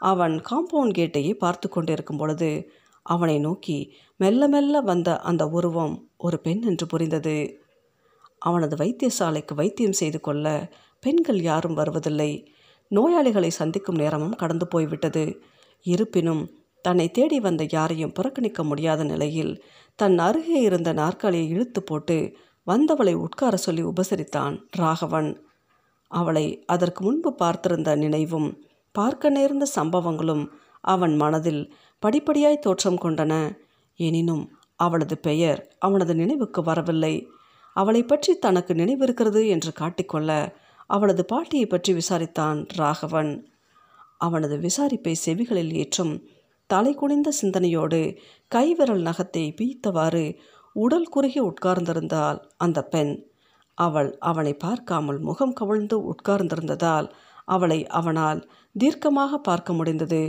அவன் 0.02 0.34
காம்பவுண்ட் 0.50 0.96
கேட்டையே 0.98 1.32
பார்த்து 1.34 1.66
கொண்டிருக்கும் 1.68 2.16
பொழுது 2.16 2.50
அவனை 3.06 3.36
நோக்கி 3.38 3.78
மெல்ல 4.16 4.48
மெல்ல 4.48 4.80
வந்த 4.80 5.18
அந்த 5.20 5.46
உருவம் 5.48 5.94
ஒரு 6.16 6.40
பெண் 6.40 6.62
என்று 6.62 6.86
புரிந்தது. 6.86 7.36
அவனது 8.38 8.76
வைத்தியசாலைக்கு 8.76 9.54
வைத்தியம் 9.54 9.92
செய்து 9.92 10.20
கொள்ள 10.20 10.46
பெண்கள் 11.00 11.40
யாரும் 11.40 11.74
வருவதில்லை. 11.74 12.30
நோயாளிகளை 12.90 13.48
சந்திக்கும் 13.48 13.94
நேரமும் 13.94 14.36
கடந்து 14.36 14.66
போய்விட்டது. 14.66 15.24
இருப்பினும் 15.86 16.42
தன்னை 16.82 17.10
தேடி 17.10 17.40
வந்த 17.40 17.66
யாரையும் 17.68 18.12
புறக்கணிக்க 18.12 18.64
முடியாத 18.64 19.04
நிலையில் 19.04 19.52
தன் 19.98 20.18
அருகே 20.18 20.60
இருந்த 20.60 20.92
நாற்காலியை 20.92 21.48
இழுத்து 21.48 21.82
போட்டு 21.82 22.36
வந்தவளை 22.66 23.14
உட்கார 23.14 23.56
சொல்லி 23.56 23.82
உபசரித்தான் 23.82 24.54
ராகவன். 24.70 25.30
அவளை 26.10 26.64
அதற்கு 26.66 27.04
முன்பு 27.04 27.34
பார்த்திருந்த 27.38 27.96
நினைவும் 27.96 28.48
பார்க்க 28.92 29.30
நேர்ந்த 29.30 29.66
சம்பவங்களும் 29.74 30.44
அவன் 30.80 31.16
மனதில் 31.16 31.62
படிப்படியாய் 32.02 32.58
தோற்றம் 32.58 32.98
கொண்டன. 32.98 33.34
எனினும் 33.98 34.44
அவளது 34.76 35.16
பெயர் 35.18 35.60
அவனது 35.78 36.14
நினைவுக்கு 36.14 36.62
வரவில்லை. 36.62 37.14
அவளை 37.76 38.02
பற்றி 38.02 38.32
தனக்கு 38.38 38.72
நினைவிருக்கிறது 38.74 39.42
என்று 39.48 39.70
காட்டிக்கொள்ள 39.80 40.30
அவளது 40.86 41.22
பாட்டியை 41.24 41.66
பற்றி 41.66 41.92
விசாரித்தான் 41.92 42.58
ராகவன். 42.76 43.32
அவனது 44.18 44.56
விசாரிப்பை 44.56 45.14
செவிகளில் 45.26 45.72
ஏற்றும் 45.74 46.14
தலை 46.70 46.92
குனிந்த 46.94 47.30
சிந்தனையோடு 47.30 48.00
கைவிரல் 48.48 49.02
நகத்தை 49.02 49.44
பீத்தவாறு 49.58 50.24
உடல் 50.76 51.08
குறுகி 51.08 51.40
உட்கார்ந்திருந்தாள் 51.40 52.38
அந்த 52.56 52.78
பெண். 52.84 53.12
அவள் 53.78 54.10
அவனை 54.20 54.52
பார்க்காமல் 54.54 55.18
முகம் 55.18 55.52
கவிழ்ந்து 55.52 55.96
உட்கார்ந்திருந்ததால் 56.12 57.08
அவளை 57.44 57.78
அவனால் 57.86 58.40
தீர்க்கமாக 58.78 59.38
பார்க்க 59.38 59.72
முடிந்தது. 59.72 60.22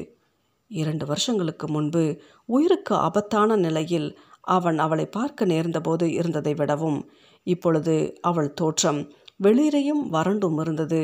இரண்டு 0.72 1.06
வருஷங்களுக்கு 1.06 1.66
முன்பு 1.68 2.04
உயிருக்கு 2.50 2.96
ஆபத்தான 2.96 3.56
நிலையில் 3.56 4.10
அவன் 4.42 4.78
அவளை 4.80 5.06
பார்க்க 5.08 5.46
நேர்ந்தபோது 5.46 6.06
இருந்ததை 6.12 6.54
விடவும் 6.54 7.00
இப்பொழுது 7.48 7.96
அவள் 8.22 8.54
தோற்றம் 8.54 9.02
வெளிரையும் 9.36 10.04
வறண்டும் 10.10 10.58
இருந்தது. 10.60 11.02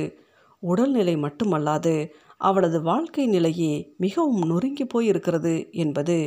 உடல்நிலை 0.64 1.16
மட்டுமல்லாது 1.16 1.96
அவளது 2.38 2.82
வாழ்க்கை 2.82 3.26
நிலையே 3.28 3.74
மிகவும் 3.98 4.44
நொறுங்கி 4.46 4.86
போயிருக்கிறது 4.94 5.54
என்பது 5.74 6.18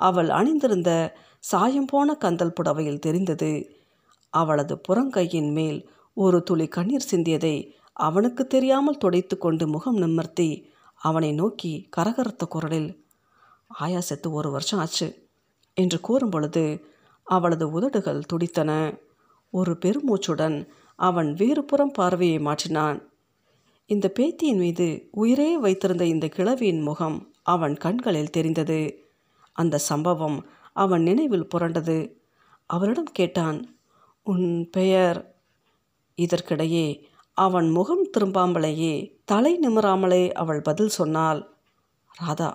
அவள் 0.00 0.30
அணிந்திருந்த 0.30 0.90
சாயம் 1.44 1.86
போன 1.86 2.14
கந்தல் 2.14 2.56
புடவையில் 2.60 2.98
தெரிந்தது. 2.98 3.52
அவளது 4.32 4.74
புறங்கையின் 4.88 5.50
மேல் 5.52 5.78
ஒரு 6.16 6.42
துளி 6.42 6.66
கண்ணீர் 6.68 7.10
சிந்தியதை 7.10 7.56
அவனுக்கு 7.92 8.42
தெரியாமல் 8.46 8.98
துடைத்து 8.98 9.38
கொண்டு 9.38 9.64
முகம் 9.68 9.96
நிமிர்த்தி 9.96 10.50
அவனை 11.02 11.30
நோக்கி 11.32 11.72
கரகரத்த 11.96 12.44
குரலில் 12.48 12.90
ஆயா 13.68 14.00
செத்து 14.00 14.28
ஒரு 14.32 14.48
வருஷம் 14.50 14.80
ஆச்சு 14.80 15.08
என்று 15.76 15.98
கூறும் 16.00 16.30
பொழுது 16.30 16.64
அவளது 17.26 17.66
உதடுகள் 17.70 18.26
துடித்தன. 18.26 18.70
ஒரு 19.54 19.72
பெருமூச்சுடன் 19.84 20.56
அவன் 20.98 21.30
வேறுபுறம் 21.34 21.92
பார்வையை 21.92 22.38
மாற்றினான். 22.38 22.98
இந்த 23.86 24.06
பேத்தியின் 24.18 24.60
மீது 24.64 24.86
உயிரே 25.12 25.58
வைத்திருந்த 25.58 26.04
இந்த 26.04 26.26
கிழவியின் 26.28 26.82
முகம் 26.82 27.18
அவன் 27.42 27.74
கண்களில் 27.76 28.34
தெரிந்தது. 28.36 28.80
அந்த 29.52 29.84
சம்பவம் 29.90 30.38
அவன் 30.72 31.02
நினைவில் 31.02 31.50
புரண்டது. 31.54 31.98
அவளிடம் 32.70 33.10
கேட்டான் 33.12 33.58
உன் 34.26 34.46
பெயர்? 34.70 35.18
இதற்கிடையே 36.18 36.86
அவன் 37.36 37.68
முகம் 37.70 38.04
திரும்பாமலேயே 38.12 38.94
தலை 39.24 39.52
நிமிராமலே 39.66 40.32
அவள் 40.32 40.60
பதில் 40.60 40.88
சொன்னாள். 40.88 41.40
ராதா 42.14 42.50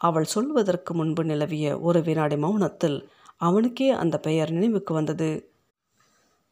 அவள் 0.00 0.24
சொல்வதற்கு 0.24 0.94
முன்பு 0.94 1.22
நிலவிய 1.24 1.66
ஒரு 1.80 2.00
வினாடி 2.02 2.36
மௌனத்தில் 2.36 2.98
அவனுக்கே 3.36 3.88
அந்த 3.90 4.16
பெயர் 4.18 4.50
நினைவுக்கு 4.50 4.94
வந்தது. 4.94 5.30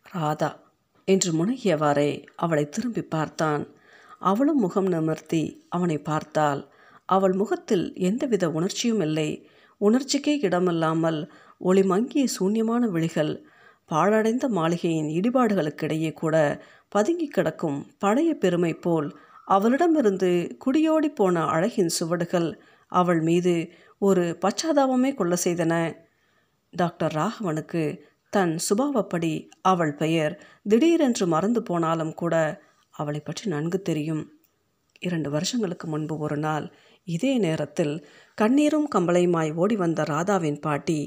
ராதா 0.06 0.50
என்று 1.08 1.30
முனகியவாறே 1.32 2.10
அவளை 2.36 2.68
திரும்பி 2.68 3.02
பார்த்தான். 3.02 3.64
அவளும் 4.18 4.60
முகம் 4.60 4.86
நிமிர்த்தி 4.86 5.42
அவனை 5.68 5.98
பார்த்தாள். 5.98 6.60
அவள் 7.08 7.32
முகத்தில் 7.32 7.86
எந்தவித 7.94 8.44
உணர்ச்சியும் 8.50 9.00
இல்லை. 9.00 9.28
உணர்ச்சிக்கே 9.80 10.34
இடமில்லாமல் 10.40 11.18
ஒளி 11.60 11.82
மங்கிய 11.82 12.24
சூன்யமான 12.38 12.84
விழிகள் 12.86 13.32
பாழடைந்த 13.90 14.44
மாளிகையின் 14.48 15.08
இடிபாடுகளுக்கிடையே 15.08 16.10
கூட 16.12 16.36
பதுங்கி 16.94 17.28
கிடக்கும் 17.28 17.78
பழைய 17.98 18.30
பெருமை 18.34 18.72
போல் 18.76 19.08
அவளிடமிருந்து 19.48 20.30
குடியோடி 20.64 21.08
போன 21.14 21.44
அழகின் 21.46 21.92
சுவடுகள் 21.98 22.48
அவள் 22.92 23.20
மீது 23.20 23.54
ஒரு 24.02 24.24
பச்சாதாபமே 24.44 25.10
கொள்ள 25.14 25.34
செய்தன. 25.44 25.72
டாக்டர் 26.72 27.14
ராகவனுக்கு 27.14 27.82
தன் 28.32 28.54
சுபாவப்படி 28.68 29.32
அவள் 29.62 29.94
பெயர் 29.94 30.34
திடீரென்று 30.68 31.26
மறந்து 31.26 31.60
போனாலும் 31.62 32.14
கூட 32.14 32.34
அவளை 32.94 33.20
பற்றி 33.20 33.44
நன்கு 33.50 33.78
தெரியும். 33.82 34.22
இரண்டு 34.98 35.28
வருஷங்களுக்கு 35.30 35.86
முன்பு 35.88 36.14
ஒரு 36.18 36.36
நாள் 36.36 36.66
இதே 37.06 37.32
நேரத்தில் 37.38 37.94
கண்ணீரும் 38.38 38.88
கம்பளையுமாய் 38.94 39.50
ஓடி 39.54 39.76
வந்த 39.76 40.02
ராதாவின் 40.02 40.60
பாட்டி 40.60 40.98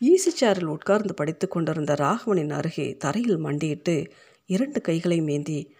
ஈசி 0.00 0.30
சேரில் 0.40 0.72
உட்கார்ந்து 0.72 1.14
படித்து 1.14 1.46
கொண்டிருந்த 1.48 1.92
ராகவனின் 1.94 2.52
அருகே 2.52 2.88
தரையில் 2.96 3.38
மண்டியிட்டு 3.38 3.96
இரண்டு 4.46 4.80
கைகளை 4.80 5.20
மேந்தி 5.20 5.70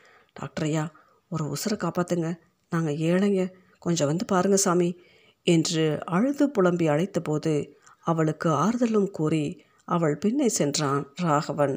டாக்டரையா 0.40 0.84
ஒரு 1.28 1.44
உசுரை 1.44 1.76
காப்பாத்துங்க. 1.76 2.34
நாங்கள் 2.70 2.96
ஏழைங்க. 2.96 3.52
கொஞ்சம் 3.78 4.06
வந்து 4.06 4.24
பாருங்க 4.24 4.56
சாமி 4.56 4.98
என்று 5.42 6.04
அழுது 6.04 6.50
புலம்பி 6.50 6.88
அழைத்தபோது 6.88 7.72
அவளுக்கு 8.00 8.48
ஆறுதலும் 8.48 9.10
கூறி 9.10 9.44
அவள் 9.84 10.16
பின்னே 10.18 10.48
சென்றான் 10.48 11.12
ராகவன். 11.22 11.76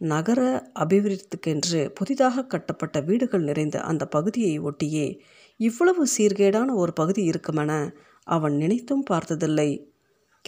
நகர 0.00 0.70
அபிவிருத்திக்கென்று 0.74 1.88
புதிதாக 1.88 2.44
கட்டப்பட்ட 2.44 3.00
வீடுகள் 3.00 3.42
நிறைந்த 3.42 3.80
அந்த 3.80 4.06
பகுதியை 4.06 4.60
ஒட்டியே 4.60 5.18
இவ்வளவு 5.56 6.06
சீர்கேடான 6.18 6.74
ஒரு 6.74 6.92
பகுதி 6.92 7.30
இருக்குமென 7.30 7.94
அவன் 8.24 8.54
நினைத்தும் 8.56 9.02
பார்த்ததில்லை. 9.02 9.70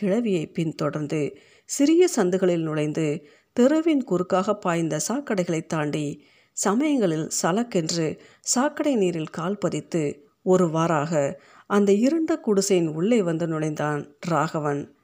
கிழவியை 0.00 0.52
பின்தொடர்ந்து 0.52 1.36
சிறிய 1.64 2.08
சந்துகளில் 2.08 2.62
நுழைந்து 2.62 3.06
தெருவின் 3.52 4.04
குறுக்காக 4.04 4.54
பாய்ந்த 4.54 5.00
சாக்கடைகளை 5.08 5.66
தாண்டி 5.66 6.24
சமயங்களில் 6.52 7.30
சலக்கென்று 7.42 8.18
சாக்கடை 8.40 8.96
நீரில் 8.96 9.30
கால் 9.30 9.58
பதித்து 9.58 10.28
ஒரு 10.42 10.66
வாராக 10.66 11.34
அந்த 11.66 11.92
இருண்ட 11.92 12.38
குடிசையின் 12.38 12.88
உள்ளே 12.88 13.22
வந்து 13.22 13.46
நுழைந்தான் 13.46 14.14
ராகவன். 14.20 14.94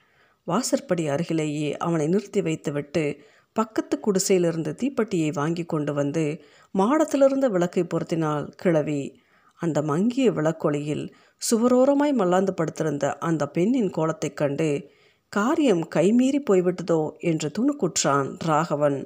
வாசற்படி 0.45 1.09
அருகிலேயே 1.09 1.77
அவனை 1.77 2.07
நிறுத்தி 2.07 2.43
வைத்துவிட்டு 2.43 3.17
பக்கத்து 3.53 4.01
குடிசையிலிருந்து 4.01 4.75
தீப்பெட்டியை 4.75 5.33
வாங்கி 5.33 5.65
கொண்டு 5.65 5.95
வந்து 5.95 6.43
மாடத்திலிருந்து 6.79 7.51
விளக்கை 7.51 7.85
பொருத்தினாள் 7.85 8.49
கிழவி. 8.49 9.21
அந்த 9.55 9.83
மங்கிய 9.83 10.31
விளக்கொலியில் 10.31 11.15
சுவரோரமாய் 11.51 12.13
மல்லாந்து 12.13 12.51
படுத்திருந்த 12.51 13.19
அந்த 13.19 13.47
பெண்ணின் 13.47 13.91
கோலத்தைக் 13.91 14.37
கண்டு 14.37 14.91
காரியம் 15.33 15.83
கைமீறி 15.95 16.39
போய்விட்டதோ 16.41 17.01
என்று 17.21 17.49
துணுக்குற்றான் 17.57 18.29
ராகவன். 18.47 18.99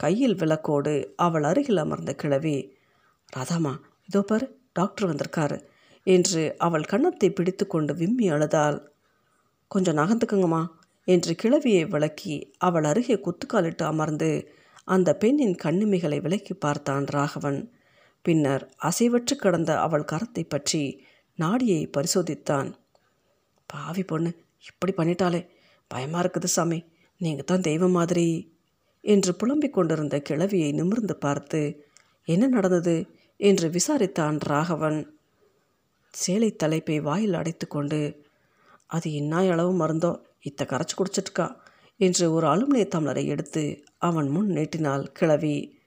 கையில் 0.00 0.36
விளக்கோடு 0.36 0.94
அவள் 1.16 1.44
அருகில் 1.44 1.76
அமர்ந்த 1.76 2.12
கிழவி 2.14 2.54
ராதாமா 3.32 3.72
இதோ 4.08 4.20
பாரு 4.20 4.46
டாக்டர் 4.72 5.08
வந்திருக்காரு 5.10 5.58
என்று 6.06 6.42
அவள் 6.58 6.84
கன்னத்தை 6.84 7.28
பிடித்து 7.30 7.64
கொண்டு 7.66 7.92
விம்மி 7.94 8.26
அழுதாள். 8.28 8.78
கொஞ்சம் 9.70 9.98
நகர்ந்துக்குங்கம்மா 9.98 10.62
என்று 11.08 11.34
கிழவியை 11.34 11.84
விளக்கி 11.88 12.36
அவள் 12.58 12.84
அருகே 12.84 13.16
குத்துக்காலிட்டு 13.16 13.84
அமர்ந்து 13.84 14.30
அந்த 14.84 15.08
பெண்ணின் 15.14 15.56
கண்ணிமைகளை 15.56 16.18
விலக்கி 16.20 16.54
பார்த்தான் 16.56 17.06
ராகவன். 17.08 17.60
பின்னர் 18.24 18.64
அசைவற்று 18.82 19.34
கிடந்த 19.36 19.72
அவள் 19.80 20.10
கரத்தை 20.12 20.44
பற்றி 20.46 20.82
நாடியை 21.38 21.82
பரிசோதித்தான். 21.96 22.70
பாவி 23.70 24.02
பொண்ணு 24.02 24.30
இப்படி 24.66 24.92
பண்ணிட்டாலே 24.96 25.48
பயமாக 25.86 26.28
இருக்குது 26.28 26.44
சாமி. 26.44 26.84
நீங்கள் 27.16 27.44
தான் 27.44 27.60
தெய்வம் 27.60 27.90
மாதிரி. 27.90 28.58
என்று 29.00 29.34
புலம்பிக் 29.34 29.72
கொண்டிருந்த 29.72 30.22
கிழவியை 30.28 30.72
நிமிர்ந்து 30.72 31.16
பார்த்து 31.16 31.86
என்ன 32.24 32.46
நடந்தது? 32.46 33.06
என்று 33.36 33.68
விசாரித்தான் 33.68 34.40
ராகவன். 34.40 35.18
சேலை 36.10 36.56
தலைப்பை 36.56 37.00
வாயில் 37.00 37.34
அடைத்து 37.34 37.66
கொண்டு 37.66 38.28
அது 38.86 39.14
என்ன 39.14 39.36
அளவு 39.36 39.86
மருந்தோ? 39.86 40.20
இத்த 40.42 40.64
கரைச்சி 40.64 40.94
குடிச்சிட்டுக்கா 40.96 41.56
என்று 41.96 42.32
ஒரு 42.32 42.46
அலுமினிய 42.46 42.88
டம்ளரை 42.94 43.24
எடுத்து 43.24 43.82
அவன் 43.98 44.28
முன் 44.28 44.46
நீட்டினாள் 44.46 45.12
கிழவி. 45.12 45.78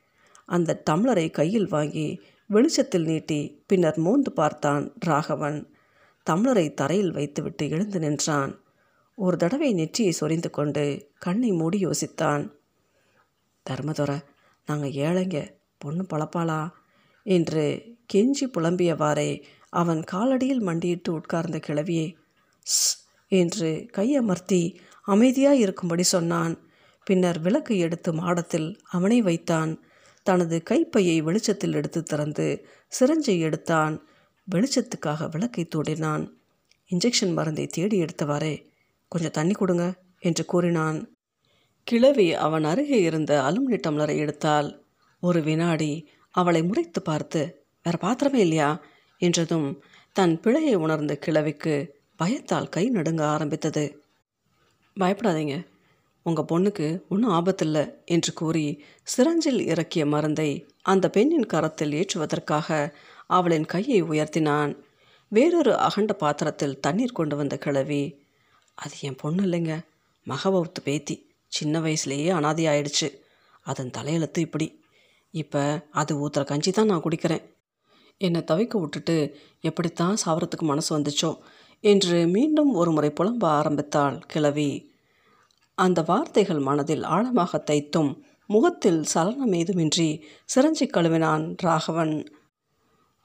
அந்த 0.45 0.83
டம்ளரை 0.89 1.31
கையில் 1.31 1.67
வாங்கி 1.67 2.21
வெளிச்சத்தில் 2.47 3.03
நீட்டி 3.03 3.63
பின்னர் 3.67 3.97
மோந்து 3.97 4.31
பார்த்தான் 4.31 4.93
ராகவன். 4.99 5.73
டம்ளரை 6.29 6.73
தரையில் 6.73 7.11
வைத்துவிட்டு 7.11 7.69
எழுந்து 7.69 7.99
நின்றான். 7.99 8.62
ஒரு 9.15 9.37
தடவை 9.37 9.73
நெற்றியை 9.73 10.11
சொரிந்து 10.11 10.49
கொண்டு 10.49 11.11
கண்ணை 11.19 11.51
மூடி 11.51 11.85
யோசித்தான். 11.85 12.49
தர்மதுரை 13.69 14.23
நாங்கள் 14.65 14.91
ஏழைங்க 14.91 15.53
பொண்ணு 15.77 16.05
பழப்பாளா? 16.13 16.69
என்று 17.23 17.95
கெஞ்சி 18.13 18.49
புலம்பியவாறே 18.53 19.43
அவன் 19.69 20.03
காலடியில் 20.11 20.59
மண்டியிட்டு 20.59 21.13
உட்கார்ந்த 21.13 21.59
கிழவியை. 21.67 22.13
ஸ் 22.59 23.07
என்று 23.27 23.87
கையமர்த்தி 23.97 24.79
அமைதியாக 25.01 25.55
இருக்கும்படி 25.55 26.03
சொன்னான். 26.03 26.67
பின்னர் 27.05 27.39
விளக்கு 27.39 27.77
எடுத்து 27.77 28.13
மாடத்தில் 28.13 28.81
அவனை 28.83 29.21
வைத்தான். 29.21 29.83
தனது 30.23 30.63
கைப்பையை 30.63 31.21
வெளிச்சத்தில் 31.21 31.73
எடுத்து 31.73 32.03
திறந்து 32.03 32.67
சிரஞ்சை 32.99 33.39
எடுத்தான். 33.39 34.07
வெளிச்சத்துக்காக 34.51 35.29
விளக்கை 35.29 35.67
தூண்டினான். 35.75 36.29
இன்ஜெக்ஷன் 36.89 37.33
மருந்தை 37.33 37.67
தேடி 37.67 38.01
எடுத்தவாறே 38.01 38.71
கொஞ்சம் 39.13 39.37
தண்ணி 39.37 39.53
கொடுங்க 39.53 39.85
என்று 40.19 40.43
கூறினான். 40.45 40.99
கிழவி 41.87 42.27
அவன் 42.45 42.63
அருகே 42.63 42.99
இருந்த 43.01 43.31
அலுமினி 43.41 43.77
டம்ளரை 43.79 44.15
எடுத்தால் 44.17 44.69
ஒரு 45.23 45.39
வினாடி 45.41 45.91
அவளை 46.35 46.61
முறைத்து 46.63 47.01
பார்த்து 47.01 47.41
வேற 47.85 47.97
பாத்திரமே 47.97 48.39
இல்லையா? 48.39 48.69
என்றதும் 49.21 49.67
தன் 50.15 50.33
பிழையை 50.39 50.75
உணர்ந்த 50.75 51.13
கிழவிக்கு 51.15 51.75
பயத்தால் 52.15 52.69
கை 52.69 52.83
நடுங்க 52.89 53.21
ஆரம்பித்தது. 53.25 53.83
பயப்படாதீங்க. 54.97 55.55
உங்கள் 56.25 56.49
பொண்ணுக்கு 56.51 56.87
ஒன்றும் 57.09 57.33
ஆபத்தில்லை 57.33 57.83
என்று 58.05 58.31
கூறி 58.33 58.65
சிரஞ்சில் 59.13 59.61
இறக்கிய 59.65 60.03
மருந்தை 60.05 60.49
அந்த 60.83 61.05
பெண்ணின் 61.09 61.45
கரத்தில் 61.45 61.93
ஏற்றுவதற்காக 61.93 62.69
அவளின் 63.29 63.65
கையை 63.65 63.99
உயர்த்தினான். 64.03 64.71
வேறொரு 65.31 65.73
அகண்ட 65.77 66.13
பாத்திரத்தில் 66.13 66.79
தண்ணீர் 66.79 67.17
கொண்டு 67.19 67.35
வந்த 67.35 67.55
கிழவி 67.57 68.03
அது 68.75 68.95
என் 69.01 69.15
பொண்ணு 69.15 69.43
இல்லைங்க. 69.43 69.73
மகபௌத்து 70.27 70.81
பேத்தி. 70.83 71.15
சின்ன 71.47 71.79
வயசுலேயே 71.79 72.29
அனாதை 72.29 72.65
ஆயிடுச்சு. 72.65 73.07
அதன் 73.61 73.91
தலையெழுத்து 73.97 74.37
இப்படி. 74.37 74.81
இப்போ 75.31 75.87
அது 75.91 76.27
ஊற்றுற 76.27 76.45
கஞ்சி 76.45 76.71
தான் 76.71 76.85
நான் 76.85 77.01
குடிக்கிறேன். 77.01 77.43
என்னை 78.17 78.41
தவிக்க 78.41 78.79
விட்டுட்டு 78.79 79.15
எப்படித்தான் 79.61 80.17
சாவறதுக்கு 80.25 80.61
மனசு 80.61 80.97
வந்துச்சோ 80.97 81.39
என்று 81.79 82.27
மீண்டும் 82.27 82.73
ஒரு 82.73 82.91
முறை 82.91 83.09
புலம்ப 83.09 83.43
ஆரம்பித்தாள் 83.43 84.17
கிழவி. 84.27 84.91
அந்த 85.77 86.01
வார்த்தைகள் 86.01 86.59
மனதில் 86.59 87.03
ஆழமாக 87.03 87.63
தைத்தும் 87.71 88.11
முகத்தில் 88.45 89.03
சலனம் 89.03 89.53
ஏதுமின்றி 89.53 90.21
சிரஞ்சி 90.55 90.85
கழுவினான் 90.87 91.55
ராகவன். 91.57 92.27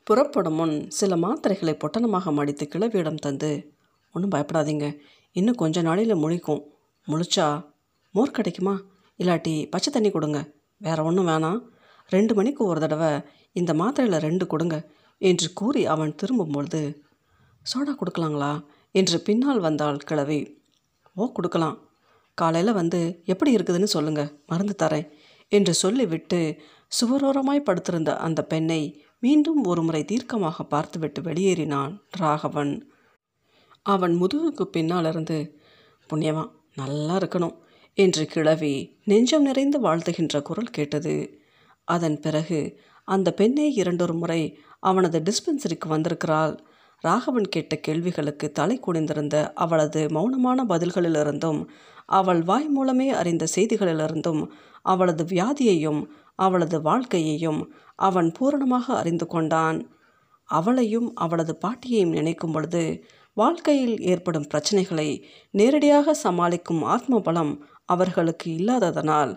புறப்படும் 0.04 0.54
முன் 0.54 0.90
சில 0.90 1.16
மாத்திரைகளை 1.16 1.74
பொட்டணமாக 1.74 2.32
மடித்து 2.32 2.68
கிழவியிடம் 2.72 3.22
தந்து 3.24 3.72
ஒன்றும் 4.12 4.30
பயப்படாதீங்க. 4.30 4.86
இன்னும் 5.38 5.60
கொஞ்ச 5.62 5.82
நாளையில் 5.82 6.22
முழிக்கும். 6.22 6.62
முழிச்சா 7.08 7.66
மோர் 8.14 8.30
கிடைக்குமா? 8.30 8.74
இல்லாட்டி 9.18 9.70
பச்சை 9.70 9.92
தண்ணி 9.92 10.10
கொடுங்க. 10.10 10.38
வேற 10.76 11.02
ஒன்றும் 11.02 11.28
வேணாம். 11.28 11.60
ரெண்டு 12.08 12.34
மணிக்கு 12.34 12.62
ஒரு 12.64 12.80
தடவை 12.80 13.10
இந்த 13.52 13.74
மாத்திரையில் 13.74 14.20
ரெண்டு 14.20 14.46
கொடுங்க 14.46 14.76
என்று 15.18 15.52
கூறி 15.52 15.86
அவன் 15.86 16.16
திரும்பும்பொழுது 16.22 16.80
சோடா 17.62 17.94
கொடுக்கலாங்களா? 17.94 18.52
என்று 18.90 19.20
பின்னால் 19.20 19.60
வந்தாள் 19.60 19.96
கிழவி. 19.96 20.40
ஓ 21.14 21.32
கொடுக்கலாம். 21.32 21.76
காலையில் 22.34 22.72
வந்து 22.72 23.00
எப்படி 23.24 23.50
இருக்குதுன்னு 23.56 23.94
சொல்லுங்க. 23.94 24.22
மருந்து 24.46 24.74
தரேன். 24.82 25.08
என்று 25.48 25.74
சொல்லிவிட்டு 25.74 26.40
சுவரோரமாய் 27.00 27.66
படுத்திருந்த 27.68 28.10
அந்த 28.16 28.40
பெண்ணை 28.44 28.80
மீண்டும் 29.20 29.64
ஒருமுறை 29.64 30.04
தீர்க்கமாக 30.04 30.64
பார்த்துவிட்டு 30.68 31.20
வெளியேறினான் 31.20 31.92
ராகவன். 32.10 32.72
அவன் 33.82 34.14
முதுகுக்கு 34.22 34.62
பின்னாலிருந்து 34.62 35.58
புண்ணியவான் 36.10 36.52
நல்லா 36.74 37.18
இருக்கணும் 37.18 37.56
என்று 37.94 38.26
கிழவி 38.26 38.98
நெஞ்சம் 39.04 39.42
நிறைந்து 39.42 39.80
வாழ்த்துகின்ற 39.80 40.42
குரல் 40.42 40.70
கேட்டது. 40.70 41.14
அதன் 41.84 42.20
பிறகு 42.20 42.80
அந்த 43.04 43.32
பெண்ணே 43.32 43.72
இரண்டொரு 43.72 44.14
முறை 44.14 44.58
அவனது 44.80 45.18
டிஸ்பென்சரிக்கு 45.18 45.88
வந்திருக்கிறாள். 45.88 46.54
ராகவன் 47.00 47.48
கேட்ட 47.48 47.76
கேள்விகளுக்கு 47.76 48.52
தலை 48.52 48.80
குனிந்திருந்த 48.86 49.52
அவளது 49.54 50.00
மௌனமான 50.08 50.64
பதில்களிலிருந்தும் 50.68 51.66
அவள் 52.06 52.42
வாய் 52.42 52.68
மூலமே 52.68 53.10
அறிந்த 53.10 53.46
செய்திகளிலிருந்தும் 53.56 54.42
அவளது 54.82 55.24
வியாதியையும் 55.24 56.00
அவளது 56.36 56.80
வாழ்க்கையையும் 56.80 57.72
அவன் 57.96 58.32
பூரணமாக 58.32 58.96
அறிந்து 58.96 59.26
கொண்டான். 59.26 59.78
அவளையும் 60.44 61.14
அவளது 61.14 61.56
பாட்டியையும் 61.56 62.10
நினைக்கும் 62.10 62.52
பொழுது 62.52 63.04
வாழ்க்கையில் 63.38 63.96
ஏற்படும் 64.12 64.48
பிரச்சனைகளை 64.52 65.08
நேரடியாக 65.54 66.14
சமாளிக்கும் 66.22 66.82
ஆத்ம 66.86 67.20
பலம் 67.20 67.52
அவர்களுக்கு 67.86 68.48
இல்லாததனால் 68.50 69.32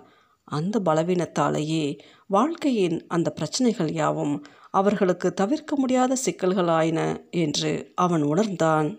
அந்த 0.47 0.75
பலவீனத்தாலேயே 0.85 1.85
வாழ்க்கையின் 2.29 2.97
அந்த 3.07 3.29
பிரச்சனைகள் 3.31 3.91
யாவும் 3.93 4.35
அவர்களுக்கு 4.71 5.27
தவிர்க்க 5.33 5.75
முடியாத 5.75 6.17
சிக்கல்களாயின 6.25 6.99
என்று 7.35 7.71
அவன் 7.95 8.23
உணர்ந்தான். 8.23 8.89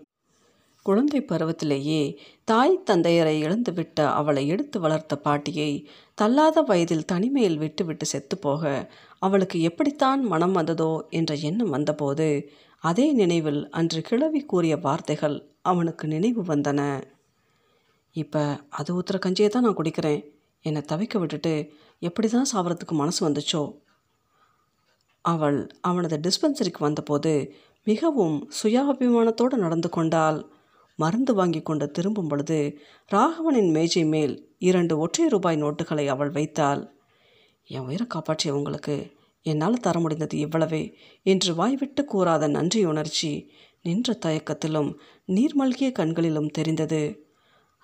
குழந்தை 0.85 1.19
பருவத்திலேயே 1.21 2.01
தாய் 2.43 2.83
தந்தையரை 2.89 3.35
இழந்துவிட்ட 3.43 3.99
அவளை 4.13 4.43
எடுத்து 4.47 4.77
வளர்த்த 4.79 5.13
பாட்டியை 5.17 5.71
தள்ளாத 6.17 6.61
வயதில் 6.61 7.05
தனிமையில் 7.05 7.57
விட்டுவிட்டு 7.57 8.05
செத்துப்போக 8.05 8.63
அவளுக்கு 9.21 9.59
எப்படித்தான் 9.61 10.21
மனம் 10.23 10.51
வந்ததோ 10.51 10.91
என்ற 11.11 11.33
எண்ணம் 11.49 11.73
வந்தபோது 11.75 12.27
அதே 12.83 13.11
நினைவில் 13.11 13.69
அன்று 13.69 14.01
கிழவி 14.01 14.39
கூறிய 14.41 14.77
வார்த்தைகள் 14.77 15.51
அவனுக்கு 15.61 16.07
நினைவு 16.07 16.41
வந்தன. 16.43 16.81
இப்போ 18.11 18.65
அது 18.69 19.01
ஊத்துற 19.01 19.17
கஞ்சியை 19.25 19.49
தான் 19.49 19.63
நான் 19.63 19.77
குடிக்கிறேன். 19.77 20.21
என்னை 20.61 20.81
தவிக்க 20.91 21.19
விட்டுட்டு 21.19 21.53
எப்படி 21.99 22.27
தான் 22.27 22.49
சாவறதுக்கு 22.53 22.91
மனசு 22.91 23.29
வந்துச்சோ? 23.29 23.73
அவள் 25.21 25.59
அவனது 25.81 26.17
டிஸ்பென்சரிக்கு 26.17 26.79
வந்தபோது 26.79 27.55
மிகவும் 27.83 28.49
சுயாபிமானத்தோடு 28.63 29.55
நடந்து 29.55 29.89
கொண்டால் 29.89 30.51
மருந்து 30.95 31.33
வாங்கி 31.33 31.61
கொண்டு 31.61 31.91
திரும்பும் 31.91 32.27
பொழுது 32.27 32.79
ராகவனின் 33.09 33.71
மேஜை 33.71 34.05
மேல் 34.05 34.33
இரண்டு 34.57 34.97
ஒற்றை 34.97 35.27
ரூபாய் 35.27 35.61
நோட்டுகளை 35.63 36.05
அவள் 36.05 36.29
வைத்தாள். 36.29 36.81
என் 37.69 37.85
உயிரை 37.87 38.07
காப்பாற்றிய 38.07 38.55
உங்களுக்கு 38.55 38.95
என்னால் 39.45 39.79
தர 39.79 39.99
முடிந்தது 39.99 40.37
இவ்வளவே 40.37 40.93
என்று 41.21 41.55
வாய்விட்டு 41.55 42.01
கூறாத 42.13 42.47
நன்றி 42.47 42.85
உணர்ச்சி 42.85 43.31
நின்ற 43.81 44.17
தயக்கத்திலும் 44.25 44.95
நீர்மல்கிய 45.27 45.91
கண்களிலும் 45.91 46.49
தெரிந்தது. 46.49 47.31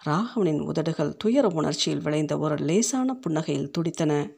ராகவனின் 0.01 0.61
உதடுகள் 0.61 1.17
துயர 1.17 1.47
உணர்ச்சியில் 1.47 2.01
விளைந்த 2.01 2.37
ஒரு 2.37 2.55
லேசான 2.55 3.19
புன்னகையில் 3.27 3.71
துடித்தன. 3.71 4.31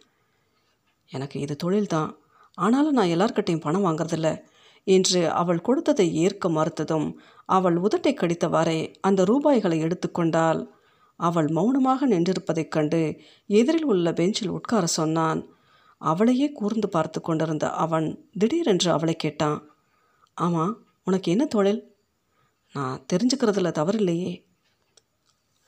எனக்கு 1.12 1.39
இது 1.39 1.55
தொழில்தான். 1.63 2.12
ஆனாலும் 2.53 2.93
நான் 2.93 3.07
எல்லார்கிட்டையும் 3.07 3.62
பணம் 3.62 3.86
வாங்குறதில்ல 3.86 4.29
என்று 4.84 5.31
அவள் 5.31 5.62
கொடுத்ததை 5.62 6.15
ஏற்க 6.15 6.49
மறுத்ததும் 6.49 7.07
அவள் 7.45 7.77
உதட்டை 7.77 8.13
கடித்தவாறே 8.13 8.93
அந்த 9.01 9.25
ரூபாய்களை 9.25 9.79
எடுத்துக்கொண்டால் 9.79 10.62
அவள் 11.19 11.47
மௌனமாக 11.47 12.07
நின்றிருப்பதைக் 12.07 12.67
கண்டு 12.67 13.01
எதிரில் 13.45 13.86
உள்ள 13.86 14.13
பெஞ்சில் 14.13 14.49
உட்கார 14.49 14.86
சொன்னான். 14.86 15.41
அவளையே 16.01 16.47
கூர்ந்து 16.51 16.87
பார்த்து 16.89 17.19
கொண்டிருந்த 17.21 17.65
அவன் 17.83 18.07
திடீரென்று 18.39 18.89
அவளை 18.91 19.15
கேட்டான் 19.15 19.59
ஆமாம் 20.37 20.73
உனக்கு 21.03 21.27
என்ன 21.31 21.45
தொழில்? 21.45 21.81
நான் 22.75 23.01
தெரிஞ்சுக்கிறதுல 23.13 23.69
தவறில்லையே. 23.79 24.31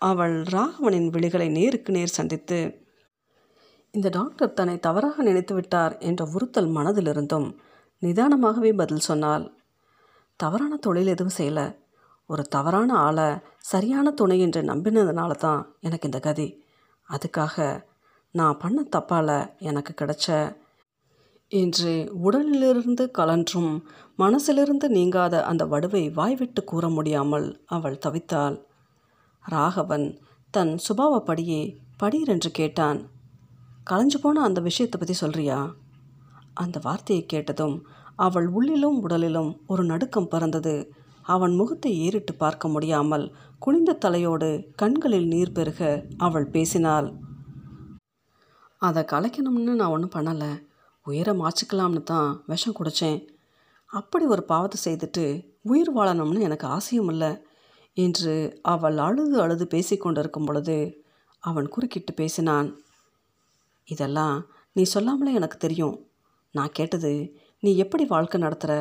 அவள் 0.01 0.35
ராகவனின் 0.41 1.09
விழிகளை 1.09 1.47
நேருக்கு 1.49 1.91
நேர் 1.91 2.17
சந்தித்து 2.19 2.59
இந்த 3.93 4.09
டாக்டர் 4.09 4.53
தன்னை 4.53 4.75
தவறாக 4.79 5.23
நினைத்து 5.23 5.53
விட்டார் 5.53 5.93
என்ற 5.97 6.21
உறுத்தல் 6.25 6.69
மனதிலிருந்தும் 6.69 7.47
நிதானமாகவே 8.01 8.71
பதில் 8.75 9.05
சொன்னாள். 9.09 9.45
தவறான 10.39 10.77
தொழில் 10.77 11.07
எதுவும் 11.07 11.37
செய்யலை. 11.37 11.67
ஒரு 12.29 12.43
தவறான 12.47 12.89
ஆளை 12.97 13.27
சரியான 13.63 14.11
துணை 14.11 14.37
என்று 14.39 14.61
நம்பினதுனால 14.61 15.31
தான் 15.35 15.61
எனக்கு 15.79 16.07
இந்த 16.07 16.19
கதி. 16.19 16.47
அதுக்காக 17.09 17.57
நான் 18.35 18.57
பண்ண 18.57 18.79
தப்பால் 18.95 19.49
எனக்கு 19.59 19.93
கிடைச்ச. 19.93 20.27
என்று 21.51 21.91
உடலிலிருந்து 22.13 23.11
கலன்றும் 23.11 23.73
மனசிலிருந்து 24.19 24.87
நீங்காத 24.87 25.43
அந்த 25.43 25.65
வடுவை 25.65 26.13
வாய்விட்டு 26.13 26.63
கூற 26.63 26.89
முடியாமல் 26.89 27.47
அவள் 27.65 28.03
தவித்தாள். 28.05 28.55
ராகவன் 29.45 30.07
தன் 30.51 30.73
சுபாவப்படியே 30.87 31.61
படீரென்று 32.03 32.49
கேட்டான். 32.51 32.99
கலைஞ்சு 33.89 34.19
போன 34.21 34.41
அந்த 34.41 34.61
விஷயத்தை 34.61 34.99
பற்றி 34.99 35.13
சொல்றியா? 35.13 35.59
அந்த 36.53 36.79
வார்த்தையை 36.83 37.25
கேட்டதும் 37.25 37.75
அவள் 38.15 38.47
உள்ளிலும் 38.49 38.97
உடலிலும் 39.03 39.51
ஒரு 39.67 39.83
நடுக்கம் 39.83 40.27
பறந்தது. 40.27 40.75
அவன் 41.25 41.53
முகத்தை 41.55 41.91
ஏறிட்டு 41.97 42.33
பார்க்க 42.33 42.67
முடியாமல் 42.67 43.25
குனிந்த 43.59 43.93
தலையோடு 43.93 44.49
கண்களில் 44.75 45.27
நீர் 45.27 45.51
பெருக 45.51 46.03
அவள் 46.17 46.47
பேசினாள். 46.47 47.07
அதை 48.87 49.01
கலைக்கணும்னு 49.11 49.73
நான் 49.79 49.93
ஒன்றும் 49.95 50.15
பண்ணலை. 50.15 50.51
உயிரை 51.05 51.33
மாச்சிக்கலாம்னு 51.41 52.01
தான் 52.11 52.29
விஷம் 52.51 52.77
குடித்தேன் 52.77 53.19
அப்படி 53.89 54.25
ஒரு 54.33 54.43
பாவத்தை 54.51 54.77
செய்துட்டு 54.85 55.25
உயிர் 55.71 55.91
வாழணும்னு 55.97 56.45
எனக்கு 56.47 56.65
ஆசையும் 56.75 57.09
இல்லை 57.13 57.31
என்று 57.97 58.33
அவள் 58.73 58.97
அழுது 59.07 59.35
அழுது 59.43 59.65
பேசிக்கொண்டிருக்கும் 59.73 60.47
பொழுது 60.47 60.77
அவன் 61.43 61.67
குறுக்கிட்டு 61.73 62.11
பேசினான். 62.21 62.69
இதெல்லாம் 63.87 64.35
நீ 64.75 64.83
சொல்லாமலே 64.93 65.33
எனக்கு 65.39 65.57
தெரியும். 65.65 65.95
நான் 66.53 66.75
கேட்டது 66.79 67.11
நீ 67.63 67.71
எப்படி 67.83 68.03
வாழ்க்கை 68.13 68.37
நடத்துகிற 68.45 68.73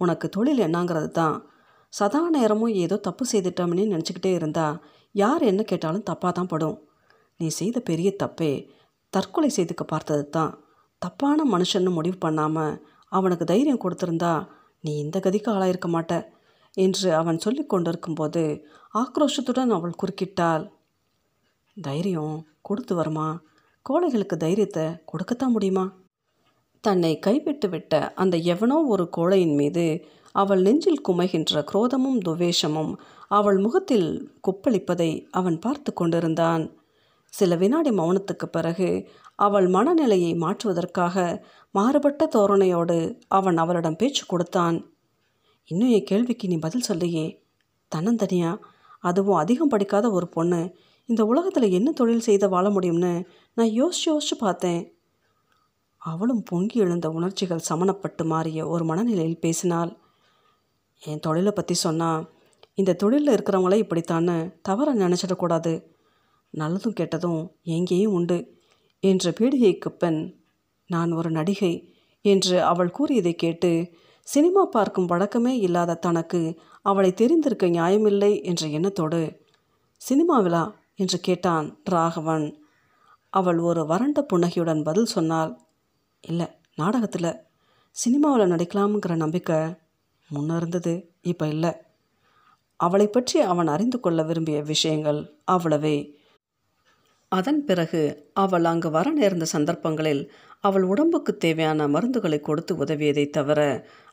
உனக்கு 0.00 0.26
தொழில் 0.36 0.64
என்னங்கிறது 0.66 1.10
தான். 1.20 1.36
சதா 1.92 2.20
நேரமும் 2.36 2.74
ஏதோ 2.84 2.96
தப்பு 3.08 3.24
செய்துட்டோம்னு 3.32 3.84
நினச்சிக்கிட்டே 3.94 4.32
இருந்தா 4.38 4.66
யார் 5.14 5.42
என்ன 5.50 5.62
கேட்டாலும் 5.62 6.08
தப்பாக 6.10 6.32
தான் 6.32 6.50
படும். 6.52 6.76
நீ 7.40 7.46
செய்த 7.60 7.78
பெரிய 7.90 8.08
தப்பே. 8.22 8.52
தற்கொலை 9.12 9.48
செய்துக்க 9.48 9.84
பார்த்தது 9.84 10.30
தான். 10.30 10.52
தப்பான 10.98 11.44
மனுஷன்னு 11.44 11.90
முடிவு 11.90 12.18
பண்ணாமல் 12.18 12.78
அவனுக்கு 13.08 13.44
தைரியம் 13.44 13.82
கொடுத்துருந்தா 13.84 14.46
நீ 14.84 14.92
இந்த 14.96 15.18
கதிக்கு 15.18 15.48
ஆளாயிருக்க 15.52 15.88
மாட்ட 15.88 16.14
என்று 16.76 17.08
அவன் 17.14 17.38
சொல்லி 17.38 17.66
கொண்டிருக்கும்போது 17.66 18.42
ஆக்ரோஷத்துடன் 18.94 19.72
அவள் 19.76 19.98
குறுக்கிட்டாள். 20.02 20.64
தைரியம் 21.76 22.36
கொடுத்து 22.62 22.94
வருமா? 22.94 23.28
கோழைகளுக்கு 23.86 24.36
தைரியத்தை 24.36 24.84
கொடுக்கத்தான் 25.04 25.54
முடியுமா? 25.54 25.84
தன்னை 26.80 27.18
கைவிட்டு 27.18 27.68
விட்ட 27.68 28.12
அந்த 28.14 28.36
எவனோ 28.36 28.76
ஒரு 28.86 29.04
கோழையின் 29.16 29.54
மீது 29.54 29.84
அவள் 30.34 30.62
நெஞ்சில் 30.62 31.04
குமைகின்ற 31.08 31.62
குரோதமும் 31.72 32.18
துவேஷமும் 32.18 32.92
அவள் 33.28 33.58
முகத்தில் 33.58 34.08
கொப்பளிப்பதை 34.46 35.10
அவன் 35.30 35.58
பார்த்து 35.58 35.90
கொண்டிருந்தான். 35.92 36.64
சில 37.34 37.56
வினாடி 37.56 37.90
மௌனத்துக்கு 37.90 38.46
பிறகு 38.50 39.08
அவள் 39.34 39.66
மனநிலையை 39.66 40.34
மாற்றுவதற்காக 40.34 41.46
மாறுபட்ட 41.70 42.28
தோரணையோடு 42.36 43.20
அவன் 43.28 43.56
அவளிடம் 43.56 43.96
பேச்சு 43.96 44.26
கொடுத்தான். 44.26 44.96
இன்னும் 45.64 45.88
என் 45.88 46.04
கேள்விக்கு 46.04 46.48
நீ 46.48 46.56
பதில் 46.56 46.80
சொல்லியே. 46.80 47.44
தன்னந்தனியா? 47.96 48.58
அதுவும் 48.98 49.36
அதிகம் 49.36 49.68
படிக்காத 49.68 50.10
ஒரு 50.10 50.28
பொண்ணு. 50.28 50.74
இந்த 51.06 51.24
உலகத்தில் 51.24 51.70
என்ன 51.70 51.92
தொழில் 51.92 52.20
செய்து 52.20 52.48
வாழ 52.48 52.68
முடியும்னு 52.68 53.24
நான் 53.54 53.68
யோசிச்சு 53.68 54.06
யோசிச்சு 54.06 54.36
பார்த்தேன். 54.38 54.96
அவளும் 55.96 56.42
பொங்கி 56.42 56.80
எழுந்த 56.80 57.10
உணர்ச்சிகள் 57.10 57.66
சமணப்பட்டு 57.68 58.24
மாறிய 58.24 58.66
ஒரு 58.68 58.84
மனநிலையில் 58.84 59.40
பேசினாள். 59.40 59.96
என் 61.02 61.20
தொழிலை 61.20 61.52
பற்றி 61.52 61.74
சொன்னால் 61.74 62.30
இந்த 62.74 62.92
தொழிலில் 62.92 63.34
இருக்கிறவங்களே 63.34 63.78
இப்படித்தான்னு 63.84 64.54
தவற 64.62 64.94
நினச்சிடக்கூடாது 64.94 65.72
நல்லதும் 66.54 66.98
கெட்டதும் 67.00 67.50
எங்கேயும் 67.62 68.12
உண்டு. 68.12 68.38
என்ற 69.00 69.30
பீடிகைக்கு 69.30 69.88
பெண் 69.88 70.20
நான் 70.86 71.12
ஒரு 71.12 71.30
நடிகை 71.30 71.94
என்று 72.20 72.62
அவள் 72.62 72.90
கூறியதை 72.90 73.34
கேட்டு 73.34 73.90
சினிமா 74.22 74.64
பார்க்கும் 74.64 75.06
வழக்கமே 75.06 75.58
இல்லாத 75.58 75.94
தனக்கு 75.94 76.58
அவளை 76.82 77.14
தெரிந்திருக்க 77.14 77.66
நியாயமில்லை 77.66 78.42
என்ற 78.42 78.66
எண்ணத்தோடு 78.66 79.20
சினிமாவிலா 80.08 80.72
என்று 80.94 81.20
கேட்டான் 81.20 81.78
ராகவன். 81.84 82.46
அவள் 83.28 83.58
ஒரு 83.58 83.86
வறண்ட 83.86 84.22
புன்னகையுடன் 84.22 84.82
பதில் 84.82 85.04
சொன்னாள் 85.04 85.52
இல்லை 86.20 86.46
நாடகத்தில் 86.74 87.38
சினிமாவில் 87.90 88.52
நடிக்கலாம்ங்கிற 88.52 89.14
நம்பிக்கை 89.16 89.58
முன்ன 90.30 90.56
இருந்தது 90.56 91.12
இப்போ 91.22 91.46
இல்லை. 91.48 91.72
அவளை 92.76 93.06
பற்றி 93.08 93.40
அவன் 93.40 93.66
அறிந்து 93.66 94.00
கொள்ள 94.00 94.22
விரும்பிய 94.22 94.62
விஷயங்கள் 94.62 95.20
அவ்வளவே. 95.46 95.96
அதன் 97.32 97.64
பிறகு 97.64 98.02
அவள் 98.32 98.64
அங்கு 98.64 98.90
வர 98.90 99.10
நேர்ந்த 99.10 99.44
சந்தர்ப்பங்களில் 99.44 100.22
அவள் 100.58 100.82
உடம்புக்கு 100.82 101.36
தேவையான 101.36 101.88
மருந்துகளை 101.88 102.40
கொடுத்து 102.40 102.72
உதவியதை 102.74 103.24
தவிர 103.30 103.60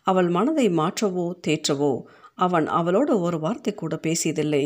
அவள் 0.04 0.30
மனதை 0.30 0.68
மாற்றவோ 0.70 1.26
தேற்றவோ 1.48 1.94
அவன் 2.36 2.68
அவளோடு 2.68 3.14
ஒரு 3.20 3.38
வார்த்தை 3.40 3.74
கூட 3.74 3.96
பேசியதில்லை. 3.96 4.66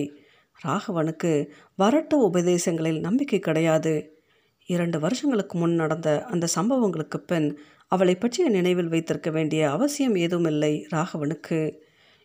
ராகவனுக்கு 0.60 1.32
வரட்டு 1.80 2.16
உபதேசங்களில் 2.30 3.00
நம்பிக்கை 3.00 3.40
கிடையாது. 3.40 3.94
இரண்டு 4.70 5.00
வருஷங்களுக்கு 5.00 5.56
முன் 5.58 5.76
நடந்த 5.76 6.10
அந்த 6.26 6.46
சம்பவங்களுக்கு 6.48 7.20
பின் 7.22 7.48
அவளை 7.88 8.16
பற்றிய 8.16 8.50
நினைவில் 8.50 8.88
வைத்திருக்க 8.88 9.30
வேண்டிய 9.32 9.62
அவசியம் 9.72 10.16
ஏதுமில்லை 10.16 10.74
ராகவனுக்கு. 10.92 11.60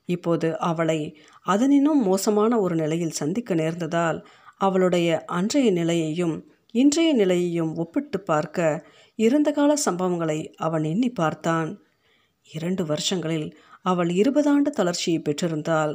இப்போது 0.08 0.48
அவளை 0.60 0.98
அதனினும் 1.42 2.02
மோசமான 2.02 2.58
ஒரு 2.60 2.74
நிலையில் 2.74 3.10
சந்திக்க 3.10 3.54
நேர்ந்ததால் 3.54 4.18
அவளுடைய 4.66 5.08
அன்றைய 5.36 5.68
நிலையையும் 5.72 6.36
இன்றைய 6.74 7.10
நிலையையும் 7.14 7.72
ஒப்பிட்டு 7.74 8.18
பார்க்க 8.20 8.86
இறந்த 9.18 9.48
கால 9.52 9.72
சம்பவங்களை 9.86 10.38
அவன் 10.56 10.84
எண்ணி 10.84 11.10
பார்த்தான். 11.10 11.68
இரண்டு 12.48 12.82
வருஷங்களில் 12.84 13.48
அவள் 13.84 14.10
இருபதாண்டு 14.20 14.70
தளர்ச்சியை 14.70 15.18
பெற்றிருந்தால் 15.20 15.92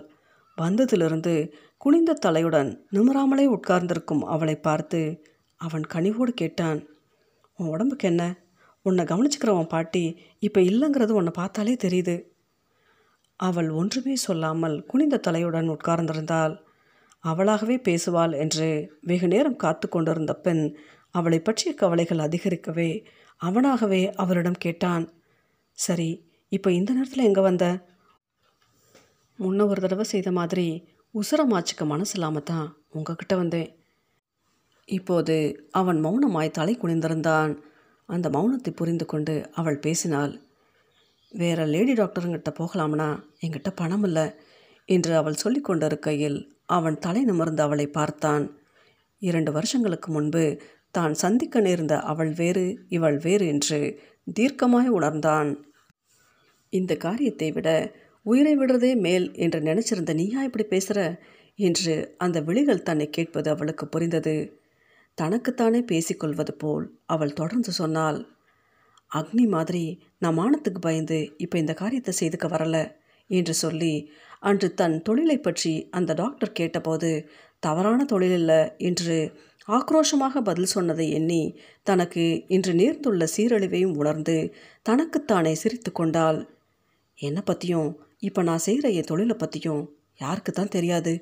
வந்ததிலிருந்து 0.58 1.34
குனிந்த 1.78 2.12
தலையுடன் 2.26 2.70
நிமிராமலே 2.92 3.46
உட்கார்ந்திருக்கும் 3.56 4.24
அவளை 4.34 4.56
பார்த்து 4.60 5.02
அவன் 5.62 5.86
கனிவோடு 5.94 6.32
கேட்டான் 6.42 6.80
உன் 7.60 7.72
உடம்புக்கு 7.74 8.08
என்ன? 8.08 8.24
உன்னை 8.86 9.04
கவனிச்சுக்கிறவன் 9.06 9.74
பாட்டி 9.74 10.04
இப்போ 10.40 10.60
இல்லைங்கிறது 10.62 11.14
உன்னை 11.20 11.34
பார்த்தாலே 11.36 11.74
தெரியுது. 11.86 12.16
அவள் 13.40 13.70
ஒன்றுமே 13.72 14.16
சொல்லாமல் 14.26 14.76
குனிந்த 14.86 15.22
தலையுடன் 15.28 15.74
உட்கார்ந்திருந்தாள். 15.76 16.54
அவளாகவே 17.24 17.76
பேசுவாள் 17.88 18.34
என்று 18.44 18.68
வெகு 19.02 19.28
நேரம் 19.28 19.62
காத்து 19.64 19.88
கொண்டிருந்த 19.90 20.34
பெண் 20.46 20.64
அவளை 21.16 21.40
பற்றிய 21.40 21.72
கவலைகள் 21.74 22.26
அதிகரிக்கவே 22.28 22.92
அவனாகவே 23.42 24.02
அவரிடம் 24.16 24.62
கேட்டான். 24.66 25.06
சரி 25.78 26.10
இப்போ 26.52 26.70
இந்த 26.72 26.90
நேரத்தில் 26.94 27.28
எங்கே 27.30 27.42
வந்த? 27.42 27.66
முன்ன 29.40 29.66
ஒரு 29.68 29.80
தடவை 29.82 30.06
செய்த 30.06 30.30
மாதிரி 30.32 30.68
உசுரமாச்சுக்க 31.14 31.84
மனசு 31.86 32.14
இல்லாமல் 32.14 32.48
தான் 32.52 32.68
உங்ககிட்ட 32.90 33.34
வந்தேன். 33.36 33.70
இப்போது 34.88 35.36
அவன் 35.72 36.00
மௌனமாய் 36.06 36.58
தலை 36.58 36.74
குனிந்திருந்தான். 36.76 37.52
அந்த 38.10 38.28
மௌனத்தை 38.30 38.72
புரிந்து 38.76 39.06
கொண்டு 39.06 39.34
அவள் 39.54 39.84
பேசினாள். 39.86 40.34
வேற 41.34 41.66
லேடி 41.66 41.94
டாக்டருங்கிட்ட 41.94 42.52
போகலாம்னா 42.60 43.10
என்கிட்ட 43.44 43.70
பணம் 43.76 44.04
இல்லை. 44.04 44.26
என்று 44.90 45.14
அவள் 45.16 45.42
சொல்லி 45.44 45.62
கொண்டிருக்கையில் 45.62 46.40
அவன் 46.78 46.98
தலை 47.00 47.22
நிமிர்ந்து 47.24 47.62
அவளை 47.66 47.88
பார்த்தான். 47.90 48.46
இரண்டு 49.22 49.52
வருஷங்களுக்கு 49.52 50.10
முன்பு 50.12 50.44
தான் 50.92 51.14
சந்திக்க 51.14 51.60
நேர்ந்த 51.60 51.96
அவள் 52.12 52.32
வேறு 52.34 52.66
இவள் 52.90 53.18
வேறு 53.18 53.46
என்று 53.48 53.80
தீர்க்கமாய் 54.38 54.90
உணர்ந்தான். 54.90 55.50
இந்த 56.74 56.94
காரியத்தை 56.98 57.50
விட 57.52 57.70
உயிரை 58.26 58.54
விடுறதே 58.58 58.92
மேல் 58.98 59.28
என்று 59.36 59.60
நினச்சிருந்த 59.62 60.14
நீயா 60.14 60.40
இப்படி 60.44 60.66
பேசுகிற 60.68 61.02
என்று 61.60 61.94
அந்த 62.18 62.38
விழிகள் 62.40 62.88
தன்னை 62.90 63.08
கேட்பது 63.10 63.48
அவளுக்கு 63.50 63.86
புரிந்தது. 63.88 64.36
தனக்குத்தானே 65.18 65.80
பேசிக்கொள்வது 65.84 66.54
போல் 66.54 66.86
அவள் 67.06 67.38
தொடர்ந்து 67.40 67.72
சொன்னாள். 67.72 68.20
அக்னி 69.12 69.46
மாதிரி 69.48 69.84
நான் 70.18 70.38
மானத்துக்கு 70.40 70.80
பயந்து 70.80 71.18
இப்போ 71.38 71.56
இந்த 71.58 71.74
காரியத்தை 71.74 72.14
செய்துக்க 72.14 72.48
வரல 72.48 72.78
என்று 73.30 73.54
சொல்லி 73.54 73.94
அன்று 74.44 74.68
தன் 74.74 74.98
தொழிலை 75.02 75.38
பற்றி 75.38 75.74
அந்த 75.90 76.12
டாக்டர் 76.14 76.52
கேட்டபோது 76.52 77.10
தவறான 77.60 78.06
தொழில் 78.06 78.36
இல்லை 78.40 78.60
என்று 78.80 79.18
ஆக்ரோஷமாக 79.68 80.42
பதில் 80.42 80.74
சொன்னதை 80.74 81.06
எண்ணி 81.12 81.42
தனக்கு 81.84 82.24
இன்று 82.48 82.74
நேர்ந்துள்ள 82.74 83.24
சீரழிவையும் 83.36 83.98
உணர்ந்து 83.98 84.38
தனக்குத்தானே 84.82 85.54
சிரித்து 85.54 85.92
கொண்டாள். 85.92 86.40
என்னை 87.18 87.42
பற்றியும் 87.42 87.90
இப்போ 88.20 88.42
நான் 88.42 88.66
செய்கிற 88.68 88.88
என் 88.90 89.10
தொழிலை 89.12 89.36
பற்றியும் 89.36 89.84
யாருக்கு 90.16 90.52
தான் 90.52 90.74
தெரியாது 90.78 91.14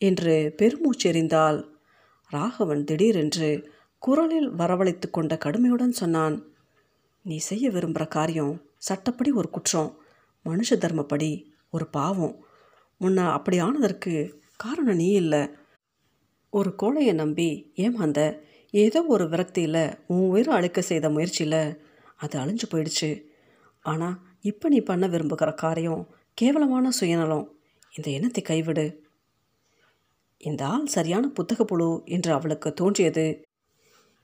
என்று 0.00 0.34
பெருமூச்செறிந்தாள். 0.58 1.58
ராகவன் 2.32 2.84
திடீரென்று 2.84 3.50
குரலில் 4.02 4.48
வரவழைத்து 4.50 5.06
கொண்ட 5.10 5.34
கடுமையுடன் 5.36 5.94
சொன்னான் 6.00 6.36
நீ 7.24 7.36
செய்ய 7.38 7.70
விரும்புகிற 7.70 8.04
காரியம் 8.08 8.54
சட்டப்படி 8.78 9.30
ஒரு 9.30 9.48
குற்றம் 9.50 9.90
மனுஷ 10.46 10.76
தர்மப்படி 10.84 11.30
ஒரு 11.70 11.86
பாவம். 11.86 12.36
முன்ன 13.00 13.24
அப்படி 13.32 13.58
ஆனதற்கு 13.58 14.12
காரணம் 14.56 14.96
நீ 14.96 15.08
இல்லை. 15.12 15.42
ஒரு 16.52 16.70
கோழையை 16.82 17.12
நம்பி 17.14 17.48
ஏமாந்த 17.76 18.20
ஏதோ 18.74 19.00
ஒரு 19.08 19.24
விரக்தியில் 19.28 19.82
உன் 20.06 20.24
உயிரை 20.28 20.54
அழிக்க 20.54 20.80
செய்த 20.82 21.06
முயற்சியில் 21.10 21.60
அது 22.16 22.34
அழிஞ்சு 22.38 22.66
போயிடுச்சு. 22.70 23.10
ஆனால் 23.84 24.16
இப்போ 24.40 24.66
நீ 24.68 24.80
பண்ண 24.80 25.06
விரும்புகிற 25.06 25.50
காரியம் 25.54 26.02
கேவலமான 26.34 26.90
சுயநலம். 26.90 27.46
இந்த 27.92 28.08
எண்ணத்தை 28.10 28.42
கைவிடு. 28.42 28.86
இந்த 30.40 30.62
ஆள் 30.66 30.86
சரியான 30.86 31.28
புத்தக 31.28 31.64
புழு 31.64 31.88
என்று 32.04 32.32
அவளுக்கு 32.32 32.68
தோன்றியது. 32.72 33.26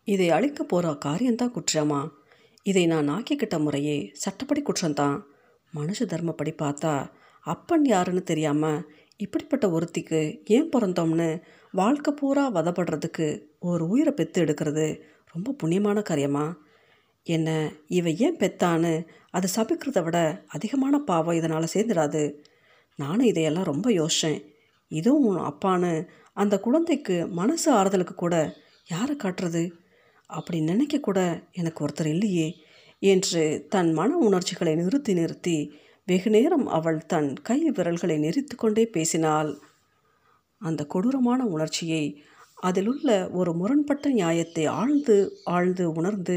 இதை 0.08 0.30
அழிக்க 0.30 0.64
போகிற 0.64 0.92
காரியம்தான் 0.96 1.54
குற்றமா? 1.54 2.00
இதை 2.66 2.86
நான் 2.86 3.08
ஆக்கிக்கிட்ட 3.08 3.56
முறையே 3.58 3.96
சட்டப்படி 4.14 4.62
குற்றம்தான். 4.62 5.16
மனுஷ 5.72 6.00
தர்மப்படி 6.04 6.52
பார்த்தா 6.62 6.92
அப்பன் 7.44 7.84
யாருன்னு 7.84 8.22
தெரியாமல் 8.22 8.84
இப்படிப்பட்ட 9.16 9.66
ஒருத்திக்கு 9.68 10.20
ஏன் 10.44 10.70
பிறந்தோம்னு 10.76 11.28
வாழ்க்கை 11.72 12.14
பூரா 12.14 12.44
வதப்படுறதுக்கு 12.52 13.26
ஒரு 13.60 13.88
உயிரை 13.88 14.12
பெற்று 14.12 14.44
எடுக்கிறது 14.44 14.86
ரொம்ப 15.32 15.54
புண்ணியமான 15.62 16.02
காரியமா? 16.02 16.46
என்ன 17.26 17.48
இவ 17.88 18.10
ஏன் 18.10 18.36
பெத்தான்னு 18.36 18.92
அது 19.30 19.48
சபிக்கிறத 19.56 20.00
விட 20.04 20.18
அதிகமான 20.46 20.98
பாவம் 20.98 21.34
இதனால் 21.34 21.72
சேர்ந்துடாது. 21.74 22.22
நானும் 22.98 23.26
இதையெல்லாம் 23.26 23.64
ரொம்ப 23.64 23.90
யோசித்தேன் 23.90 24.40
இதுவும் 24.90 25.38
அப்பான்னு 25.50 25.92
அந்த 26.32 26.54
குழந்தைக்கு 26.60 27.16
மனசு 27.28 27.68
ஆறுதலுக்கு 27.72 28.14
கூட 28.14 28.36
யாரை 28.88 29.16
காட்டுறது? 29.16 29.62
அப்படி 30.30 30.58
நினைக்க 30.60 30.98
கூட 30.98 31.20
எனக்கு 31.52 31.80
ஒருத்தர் 31.86 32.06
இல்லையே 32.06 32.48
என்று 33.02 33.42
தன் 33.68 33.92
மன 33.92 34.16
உணர்ச்சிகளை 34.18 34.74
நிறுத்தி 34.74 35.12
நிறுத்தி 35.12 35.56
வெகுநேரம் 36.08 36.66
அவள் 36.66 36.98
தன் 37.06 37.28
கை 37.42 37.70
விரல்களை 37.70 38.16
நெறித்து 38.18 38.54
கொண்டே 38.56 38.84
பேசினாள். 38.86 39.50
அந்த 40.60 40.82
கொடூரமான 40.86 41.44
உணர்ச்சியை 41.44 42.04
அதிலுள்ள 42.54 43.08
ஒரு 43.30 43.52
முரண்பட்ட 43.54 44.08
நியாயத்தை 44.08 44.64
ஆழ்ந்து 44.66 45.16
ஆழ்ந்து 45.44 45.92
உணர்ந்து 45.92 46.36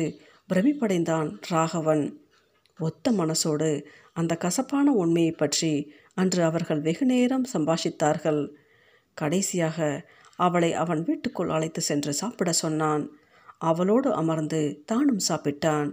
பிரமிப்படைந்தான் 0.49 1.29
ராகவன். 1.47 2.05
ஒத்த 2.79 3.11
மனசோடு 3.11 3.69
அந்த 4.13 4.33
கசப்பான 4.35 4.87
உண்மையை 4.91 5.31
பற்றி 5.31 5.73
அன்று 6.13 6.41
அவர்கள் 6.43 6.81
வெகுநேரம் 6.81 7.45
சம்பாஷித்தார்கள். 7.53 8.41
கடைசியாக 9.13 10.07
அவளை 10.39 10.71
அவன் 10.73 11.03
வீட்டுக்குள் 11.03 11.49
அழைத்து 11.49 11.81
சென்று 11.81 12.13
சாப்பிட 12.13 12.51
சொன்னான். 12.53 13.03
அவளோடு 13.57 14.09
அமர்ந்து 14.13 14.61
தானும் 14.85 15.25
சாப்பிட்டான். 15.27 15.89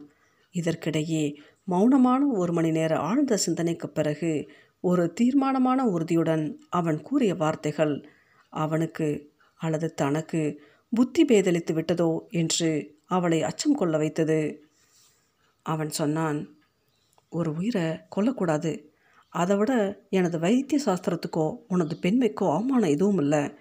இதற்கிடையே 0.55 1.25
மௌனமான 1.71 2.21
ஒரு 2.33 2.53
மணி 2.53 2.71
நேர 2.71 2.99
ஆழ்ந்த 2.99 3.37
சிந்தனைக்கு 3.37 3.89
பிறகு 3.89 4.51
ஒரு 4.81 5.13
தீர்மானமான 5.13 5.85
உறுதியுடன் 5.85 6.59
அவன் 6.69 7.03
கூறிய 7.03 7.35
வார்த்தைகள் 7.35 8.09
அவனுக்கு 8.49 9.33
அல்லது 9.57 9.95
தனக்கு 9.95 10.61
புத்தி 10.89 11.25
பேதலித்து 11.25 11.73
விட்டதோ 11.73 12.19
என்று 12.29 12.99
அவளை 13.05 13.43
அச்சம் 13.43 13.75
கொள்ள 13.75 13.97
வைத்தது. 13.97 14.67
அவன் 15.63 15.91
சொன்னான் 15.91 16.57
ஒரு 17.29 17.53
உயிரை 17.53 18.01
கொல்லக்கூடாது. 18.17 18.93
அதை 19.29 19.57
விட 19.57 20.03
எனது 20.09 20.39
வைத்திய 20.39 20.83
சாஸ்திரத்துக்கோ 20.85 21.57
உனது 21.69 21.97
பெண்மைக்கோ 22.03 22.55
அவமானம் 22.55 22.91
எதுவும் 22.91 23.19
இல்லை. 23.19 23.55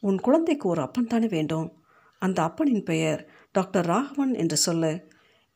உன் 0.00 0.18
குழந்தைக்கு 0.20 0.68
ஒரு 0.68 0.80
அப்பன் 0.80 1.06
தானே 1.06 1.26
வேண்டும். 1.26 1.72
அந்த 2.18 2.42
அப்பனின் 2.42 2.84
பெயர் 2.84 3.28
டாக்டர் 3.52 3.86
ராகவன் 3.86 4.34
என்று 4.34 4.56
சொல்ல. 4.56 5.04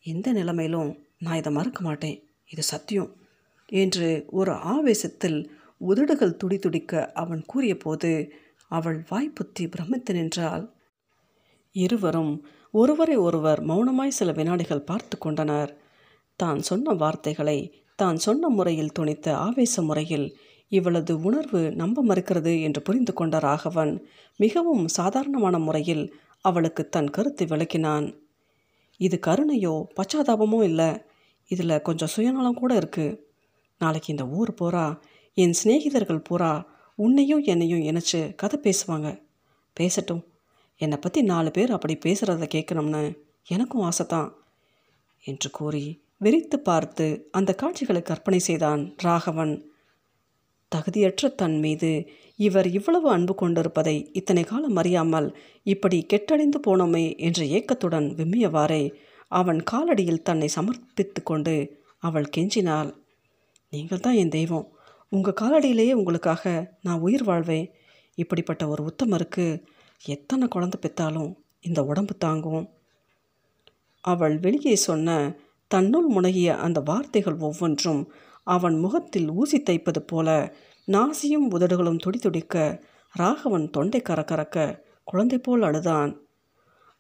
எந்த 0.01 0.33
நிலைமையிலும் 0.33 1.02
நான் 1.23 1.37
இதை 1.37 1.53
மறுக்க 1.53 1.81
மாட்டேன். 1.83 2.19
இது 2.51 2.63
சத்தியம். 2.63 3.11
என்று 3.73 4.09
ஒரு 4.31 4.53
ஆவேசத்தில் 4.53 5.39
உதடுகள் 5.81 6.37
துடி 6.37 6.59
துடிக்க 6.59 7.13
அவன் 7.13 7.43
கூறியபோது 7.47 8.11
அவள் 8.71 8.99
வாய்ப்புத்தி 9.11 9.65
பிரமித்து 9.71 10.13
நின்றாள். 10.15 10.65
இருவரும் 11.77 12.33
ஒருவரை 12.71 13.17
ஒருவர் 13.17 13.61
மௌனமாய் 13.65 14.19
சில 14.19 14.33
வினாடிகள் 14.33 14.81
பார்த்து 14.81 15.19
கொண்டனர். 15.19 15.73
தான் 16.37 16.61
சொன்ன 16.61 16.93
வார்த்தைகளை 16.93 17.59
தான் 17.99 18.17
சொன்ன 18.17 18.49
முறையில் 18.49 18.95
துணித்த 18.99 19.27
ஆவேச 19.47 19.83
முறையில் 19.83 20.27
இவளது 20.73 21.13
உணர்வு 21.21 21.61
நம்ப 21.73 22.03
மறுக்கிறது 22.03 22.53
என்று 22.63 22.83
புரிந்து 22.83 23.13
கொண்ட 23.13 23.39
ராகவன் 23.39 23.93
மிகவும் 24.37 24.85
சாதாரணமான 24.89 25.59
முறையில் 25.59 26.05
அவளுக்கு 26.45 26.89
தன் 26.89 27.11
கருத்தை 27.11 27.47
விளக்கினான். 27.47 28.07
இது 29.01 29.19
கருணையோ 29.27 29.75
பச்சாதாபமோ 29.97 30.61
இல்லை. 30.63 30.91
இதில் 31.51 31.83
கொஞ்சம் 31.83 32.13
சுயநலம் 32.15 32.55
கூட 32.55 32.73
இருக்குது 32.81 33.19
நாளைக்கு 33.81 34.09
இந்த 34.13 34.25
ஊர் 34.27 34.53
பூரா 34.55 34.87
என் 35.37 35.57
சிநேகிதர்கள் 35.63 36.27
பூரா 36.29 36.53
உன்னையும் 36.99 37.43
என்னையும் 37.45 37.83
இணைச்சு 37.83 38.21
கதை 38.35 38.57
பேசுவாங்க. 38.63 39.09
பேசட்டும். 39.77 40.23
என்னை 40.81 40.97
பற்றி 40.99 41.21
நாலு 41.23 41.51
பேர் 41.51 41.71
அப்படி 41.71 41.95
பேசுகிறத 42.05 42.47
கேட்கணும்னு 42.47 43.03
எனக்கும் 43.47 43.83
ஆசை 43.83 44.07
தான் 44.07 44.31
என்று 45.25 45.51
கூறி 45.51 45.85
வெறித்து 46.19 46.57
பார்த்து 46.59 47.07
அந்த 47.31 47.51
காட்சிகளை 47.55 48.03
கற்பனை 48.03 48.39
செய்தான் 48.39 48.83
ராகவன். 48.97 49.55
தகுதியற்ற 50.73 51.29
தன் 51.35 51.57
மீது 51.59 51.91
இவர் 52.39 52.69
இவ்வளவு 52.73 53.09
அன்பு 53.11 53.35
கொண்டிருப்பதை 53.35 53.97
இத்தனை 54.13 54.45
காலம் 54.45 54.77
அறியாமல் 54.77 55.29
இப்படி 55.67 55.99
கெட்டடைந்து 56.13 56.59
போனோமே 56.67 57.17
என்ற 57.17 57.45
ஏக்கத்துடன் 57.45 58.09
விம்மியவாறே 58.15 58.83
அவன் 59.33 59.61
காலடியில் 59.71 60.27
தன்னை 60.29 60.49
சமர்ப்பித்து 60.57 61.21
கொண்டு 61.23 61.55
அவள் 62.03 62.33
கெஞ்சினாள். 62.37 62.91
நீங்கள் 63.73 64.01
தான் 64.01 64.15
என் 64.15 64.35
தெய்வம். 64.39 64.67
உங்கள் 65.13 65.39
காலடியிலேயே 65.41 65.93
உங்களுக்காக 65.93 66.53
நான் 66.83 67.01
உயிர் 67.01 67.25
வாழ்வேன். 67.25 67.67
இப்படிப்பட்ட 68.19 68.63
ஒரு 68.69 68.83
உத்தமருக்கு 68.91 69.47
எத்தனை 70.05 70.47
குழந்தை 70.49 70.79
பெற்றாலும் 70.81 71.31
இந்த 71.61 71.81
உடம்பு 71.85 72.15
தாங்கும். 72.17 72.67
அவள் 74.05 74.37
வெளியே 74.39 74.75
சொன்ன 74.87 75.17
தன்னுள் 75.71 76.09
முனகிய 76.09 76.51
அந்த 76.57 76.79
வார்த்தைகள் 76.81 77.39
ஒவ்வொன்றும் 77.39 78.03
அவன் 78.47 78.77
முகத்தில் 78.79 79.29
ஊசி 79.31 79.59
தைப்பது 79.59 80.01
போல 80.07 80.29
நாசியும் 80.89 81.47
உதடுகளும் 81.55 82.03
துடிதுடிக்க 82.05 82.57
ராகவன் 83.15 83.67
தொண்டை 83.71 84.01
கரக்கரக்க 84.09 84.59
குழந்தை 85.05 85.39
போல் 85.39 85.63
அழுதான். 85.63 86.13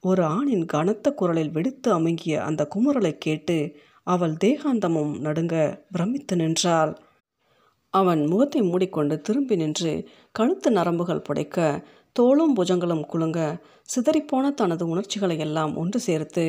ஒரு 0.04 0.22
ஆணின் 0.24 0.64
கனத்த 0.64 1.14
குரலில் 1.14 1.50
வெடித்து 1.50 1.88
அமுங்கிய 1.98 2.36
அந்த 2.38 2.62
குமுறலை 2.74 3.12
கேட்டு 3.18 3.56
அவள் 4.06 4.34
தேகாந்தமும் 4.44 5.12
நடுங்க 5.18 5.84
பிரமித்து 5.90 6.36
நின்றாள். 6.36 6.92
அவன் 7.94 8.22
முகத்தை 8.26 8.60
மூடிக்கொண்டு 8.62 9.20
திரும்பி 9.20 9.56
நின்று 9.56 9.92
கழுத்து 10.32 10.70
நரம்புகள் 10.70 11.24
புடைக்க 11.28 11.58
தோளும் 12.16 12.54
புஜங்களும் 12.56 13.04
குலுங்க 13.06 13.40
சிதறிப்போன 13.94 14.50
தனது 14.54 14.88
உணர்ச்சிகளை 14.88 15.38
எல்லாம் 15.38 15.76
ஒன்று 15.76 16.00
சேர்த்து 16.00 16.44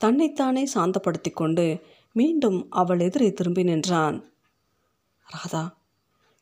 தன்னைத்தானே 0.00 0.64
சாந்தப்படுத்தி 0.74 1.32
கொண்டு 1.32 1.66
மீண்டும் 2.12 2.58
அவள் 2.70 3.00
எதிரே 3.00 3.32
திரும்பி 3.32 3.62
நின்றான். 3.62 4.18
ராதா 5.26 5.64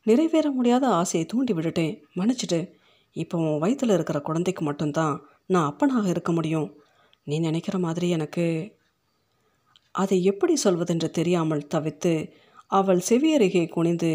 நிறைவேற 0.05 0.47
முடியாத 0.51 0.85
ஆசையை 0.87 1.25
தூண்டி 1.27 1.53
விட்டுட்டேன் 1.53 1.95
மன்னிச்சிட்டு 2.15 2.59
இப்போ 3.15 3.35
உன் 3.37 3.59
வயிற்றில் 3.59 3.89
இருக்கிற 3.89 4.17
குழந்தைக்கு 4.19 4.63
மட்டும்தான் 4.65 5.15
நான் 5.49 5.69
அப்பனாக 5.71 6.05
இருக்க 6.07 6.31
முடியும். 6.31 6.69
நீ 7.27 7.35
நினைக்கிற 7.39 7.77
மாதிரி 7.79 8.07
எனக்கு 8.09 8.45
அதை 9.95 10.17
எப்படி 10.23 10.53
சொல்வதென்று 10.63 11.09
தெரியாமல் 11.09 11.67
தவித்து 11.73 12.13
அவள் 12.71 13.01
செவியருகே 13.09 13.63
குனிந்து 13.69 14.13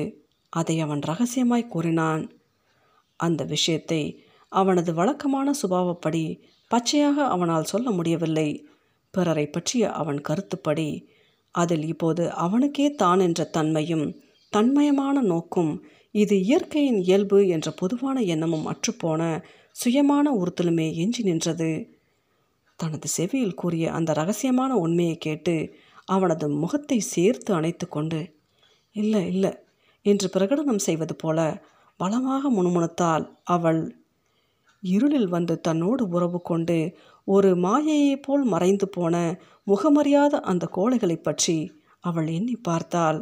அதை 0.53 0.77
அவன் 0.81 1.01
ரகசியமாய் 1.01 1.67
கூறினான். 1.67 2.23
அந்த 3.21 3.43
விஷயத்தை 3.45 4.03
அவனது 4.53 4.91
வழக்கமான 4.95 5.49
சுபாவப்படி 5.63 6.25
பச்சையாக 6.71 7.17
அவனால் 7.27 7.71
சொல்ல 7.73 7.89
முடியவில்லை. 7.91 8.49
பிறரை 9.15 9.47
பற்றிய 9.47 9.85
அவன் 9.93 10.21
கருத்துப்படி 10.21 10.89
அதில் 11.55 11.85
இப்போது 11.85 12.25
அவனுக்கே 12.37 12.87
தான் 12.95 13.21
என்ற 13.21 13.45
தன்மையும் 13.45 14.07
தன்மயமான 14.53 15.17
நோக்கும் 15.23 15.73
இது 16.15 16.37
இயற்கையின் 16.41 17.01
இயல்பு 17.01 17.39
என்ற 17.47 17.69
பொதுவான 17.71 18.21
எண்ணமும் 18.25 18.67
அற்றுப்போன 18.67 19.23
சுயமான 19.77 20.27
உறுத்தலுமே 20.41 20.87
எஞ்சி 20.95 21.23
நின்றது. 21.23 21.71
தனது 22.81 23.09
செவியில் 23.09 23.55
கூறிய 23.55 23.87
அந்த 23.93 24.11
ரகசியமான 24.13 24.71
உண்மையை 24.85 25.17
கேட்டு 25.19 25.55
அவனது 26.07 26.47
முகத்தை 26.63 26.99
சேர்த்து 27.15 27.51
அணைத்து 27.55 27.87
கொண்டு 27.89 28.21
இல்லை 28.97 29.23
இல்லை 29.27 29.53
என்று 30.07 30.27
பிரகடனம் 30.33 30.85
செய்வது 30.87 31.15
போல 31.17 31.39
பலமாக 32.01 32.51
முணுமுணுத்தால் 32.51 33.25
அவள். 33.47 33.83
இருளில் 34.83 35.29
வந்து 35.29 35.55
தன்னோடு 35.61 36.03
உறவு 36.09 36.39
கொண்டு 36.43 36.79
ஒரு 37.29 37.51
மாயையைப் 37.57 38.23
போல் 38.23 38.45
மறைந்து 38.45 38.87
போன 38.89 39.15
முகமறியாத 39.67 40.35
அந்த 40.51 40.65
கோழைகளை 40.77 41.17
பற்றி 41.19 41.57
அவள் 42.05 42.29
எண்ணி 42.29 42.57
பார்த்தாள். 42.61 43.19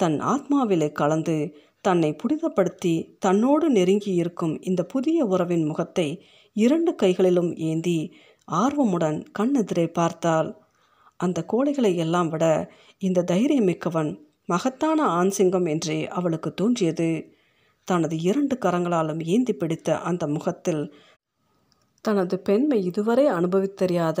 தன் 0.00 0.18
ஆத்மாவிலே 0.32 0.88
கலந்து 0.92 1.36
தன்னை 1.84 2.10
புனிதப்படுத்தி 2.22 2.94
தன்னோடு 3.18 3.66
நெருங்கி 3.70 4.12
இருக்கும் 4.14 4.54
இந்த 4.60 4.82
புதிய 4.84 5.24
உறவின் 5.24 5.64
முகத்தை 5.64 6.08
இரண்டு 6.56 6.92
கைகளிலும் 6.94 7.52
ஏந்தி 7.60 7.98
ஆர்வமுடன் 8.48 9.18
கண்ணெதிரே 9.38 9.86
பார்த்தாள். 9.92 10.50
அந்த 11.16 11.38
கோழைகளை 11.52 11.92
எல்லாம் 11.96 12.28
விட 12.28 12.44
இந்த 13.02 13.24
தைரியமிக்கவன் 13.30 14.10
மகத்தான 14.48 14.98
ஆண்சிங்கம் 15.18 15.66
என்றே 15.68 15.98
அவளுக்கு 16.08 16.50
தோன்றியது. 16.54 17.10
தனது 17.88 18.16
இரண்டு 18.20 18.54
கரங்களாலும் 18.56 19.20
ஏந்தி 19.26 19.52
பிடித்த 19.52 19.98
அந்த 20.00 20.24
முகத்தில் 20.26 20.82
தனது 22.04 22.36
பெண்மை 22.38 22.78
இதுவரை 22.84 23.24
அனுபவித்தறியாத 23.28 24.20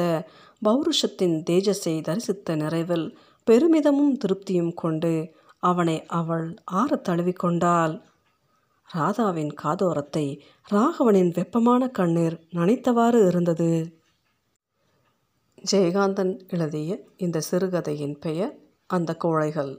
பௌருஷத்தின் 0.62 1.36
தேஜஸை 1.50 1.94
தரிசித்த 2.00 2.56
நிறைவில் 2.56 3.06
பெருமிதமும் 3.46 4.14
திருப்தியும் 4.16 4.74
கொண்டு 4.74 5.12
அவனை 5.62 5.96
அவள் 6.12 6.46
ஆற 6.64 7.00
தழுவிக்கொண்டாள் 7.08 7.94
ராதாவின் 8.90 9.52
காதோரத்தை 9.62 10.26
ராகவனின் 10.70 11.32
வெப்பமான 11.34 11.82
கண்ணீர் 11.88 12.36
நனைத்தவாறு 12.54 13.20
இருந்தது. 13.26 13.70
ஜெயகாந்தன் 15.70 16.32
எழுதிய 16.48 16.90
இந்த 17.16 17.42
சிறுகதையின் 17.50 18.16
பெயர் 18.18 18.54
அந்த 18.90 19.10
கோழைகள் 19.14 19.72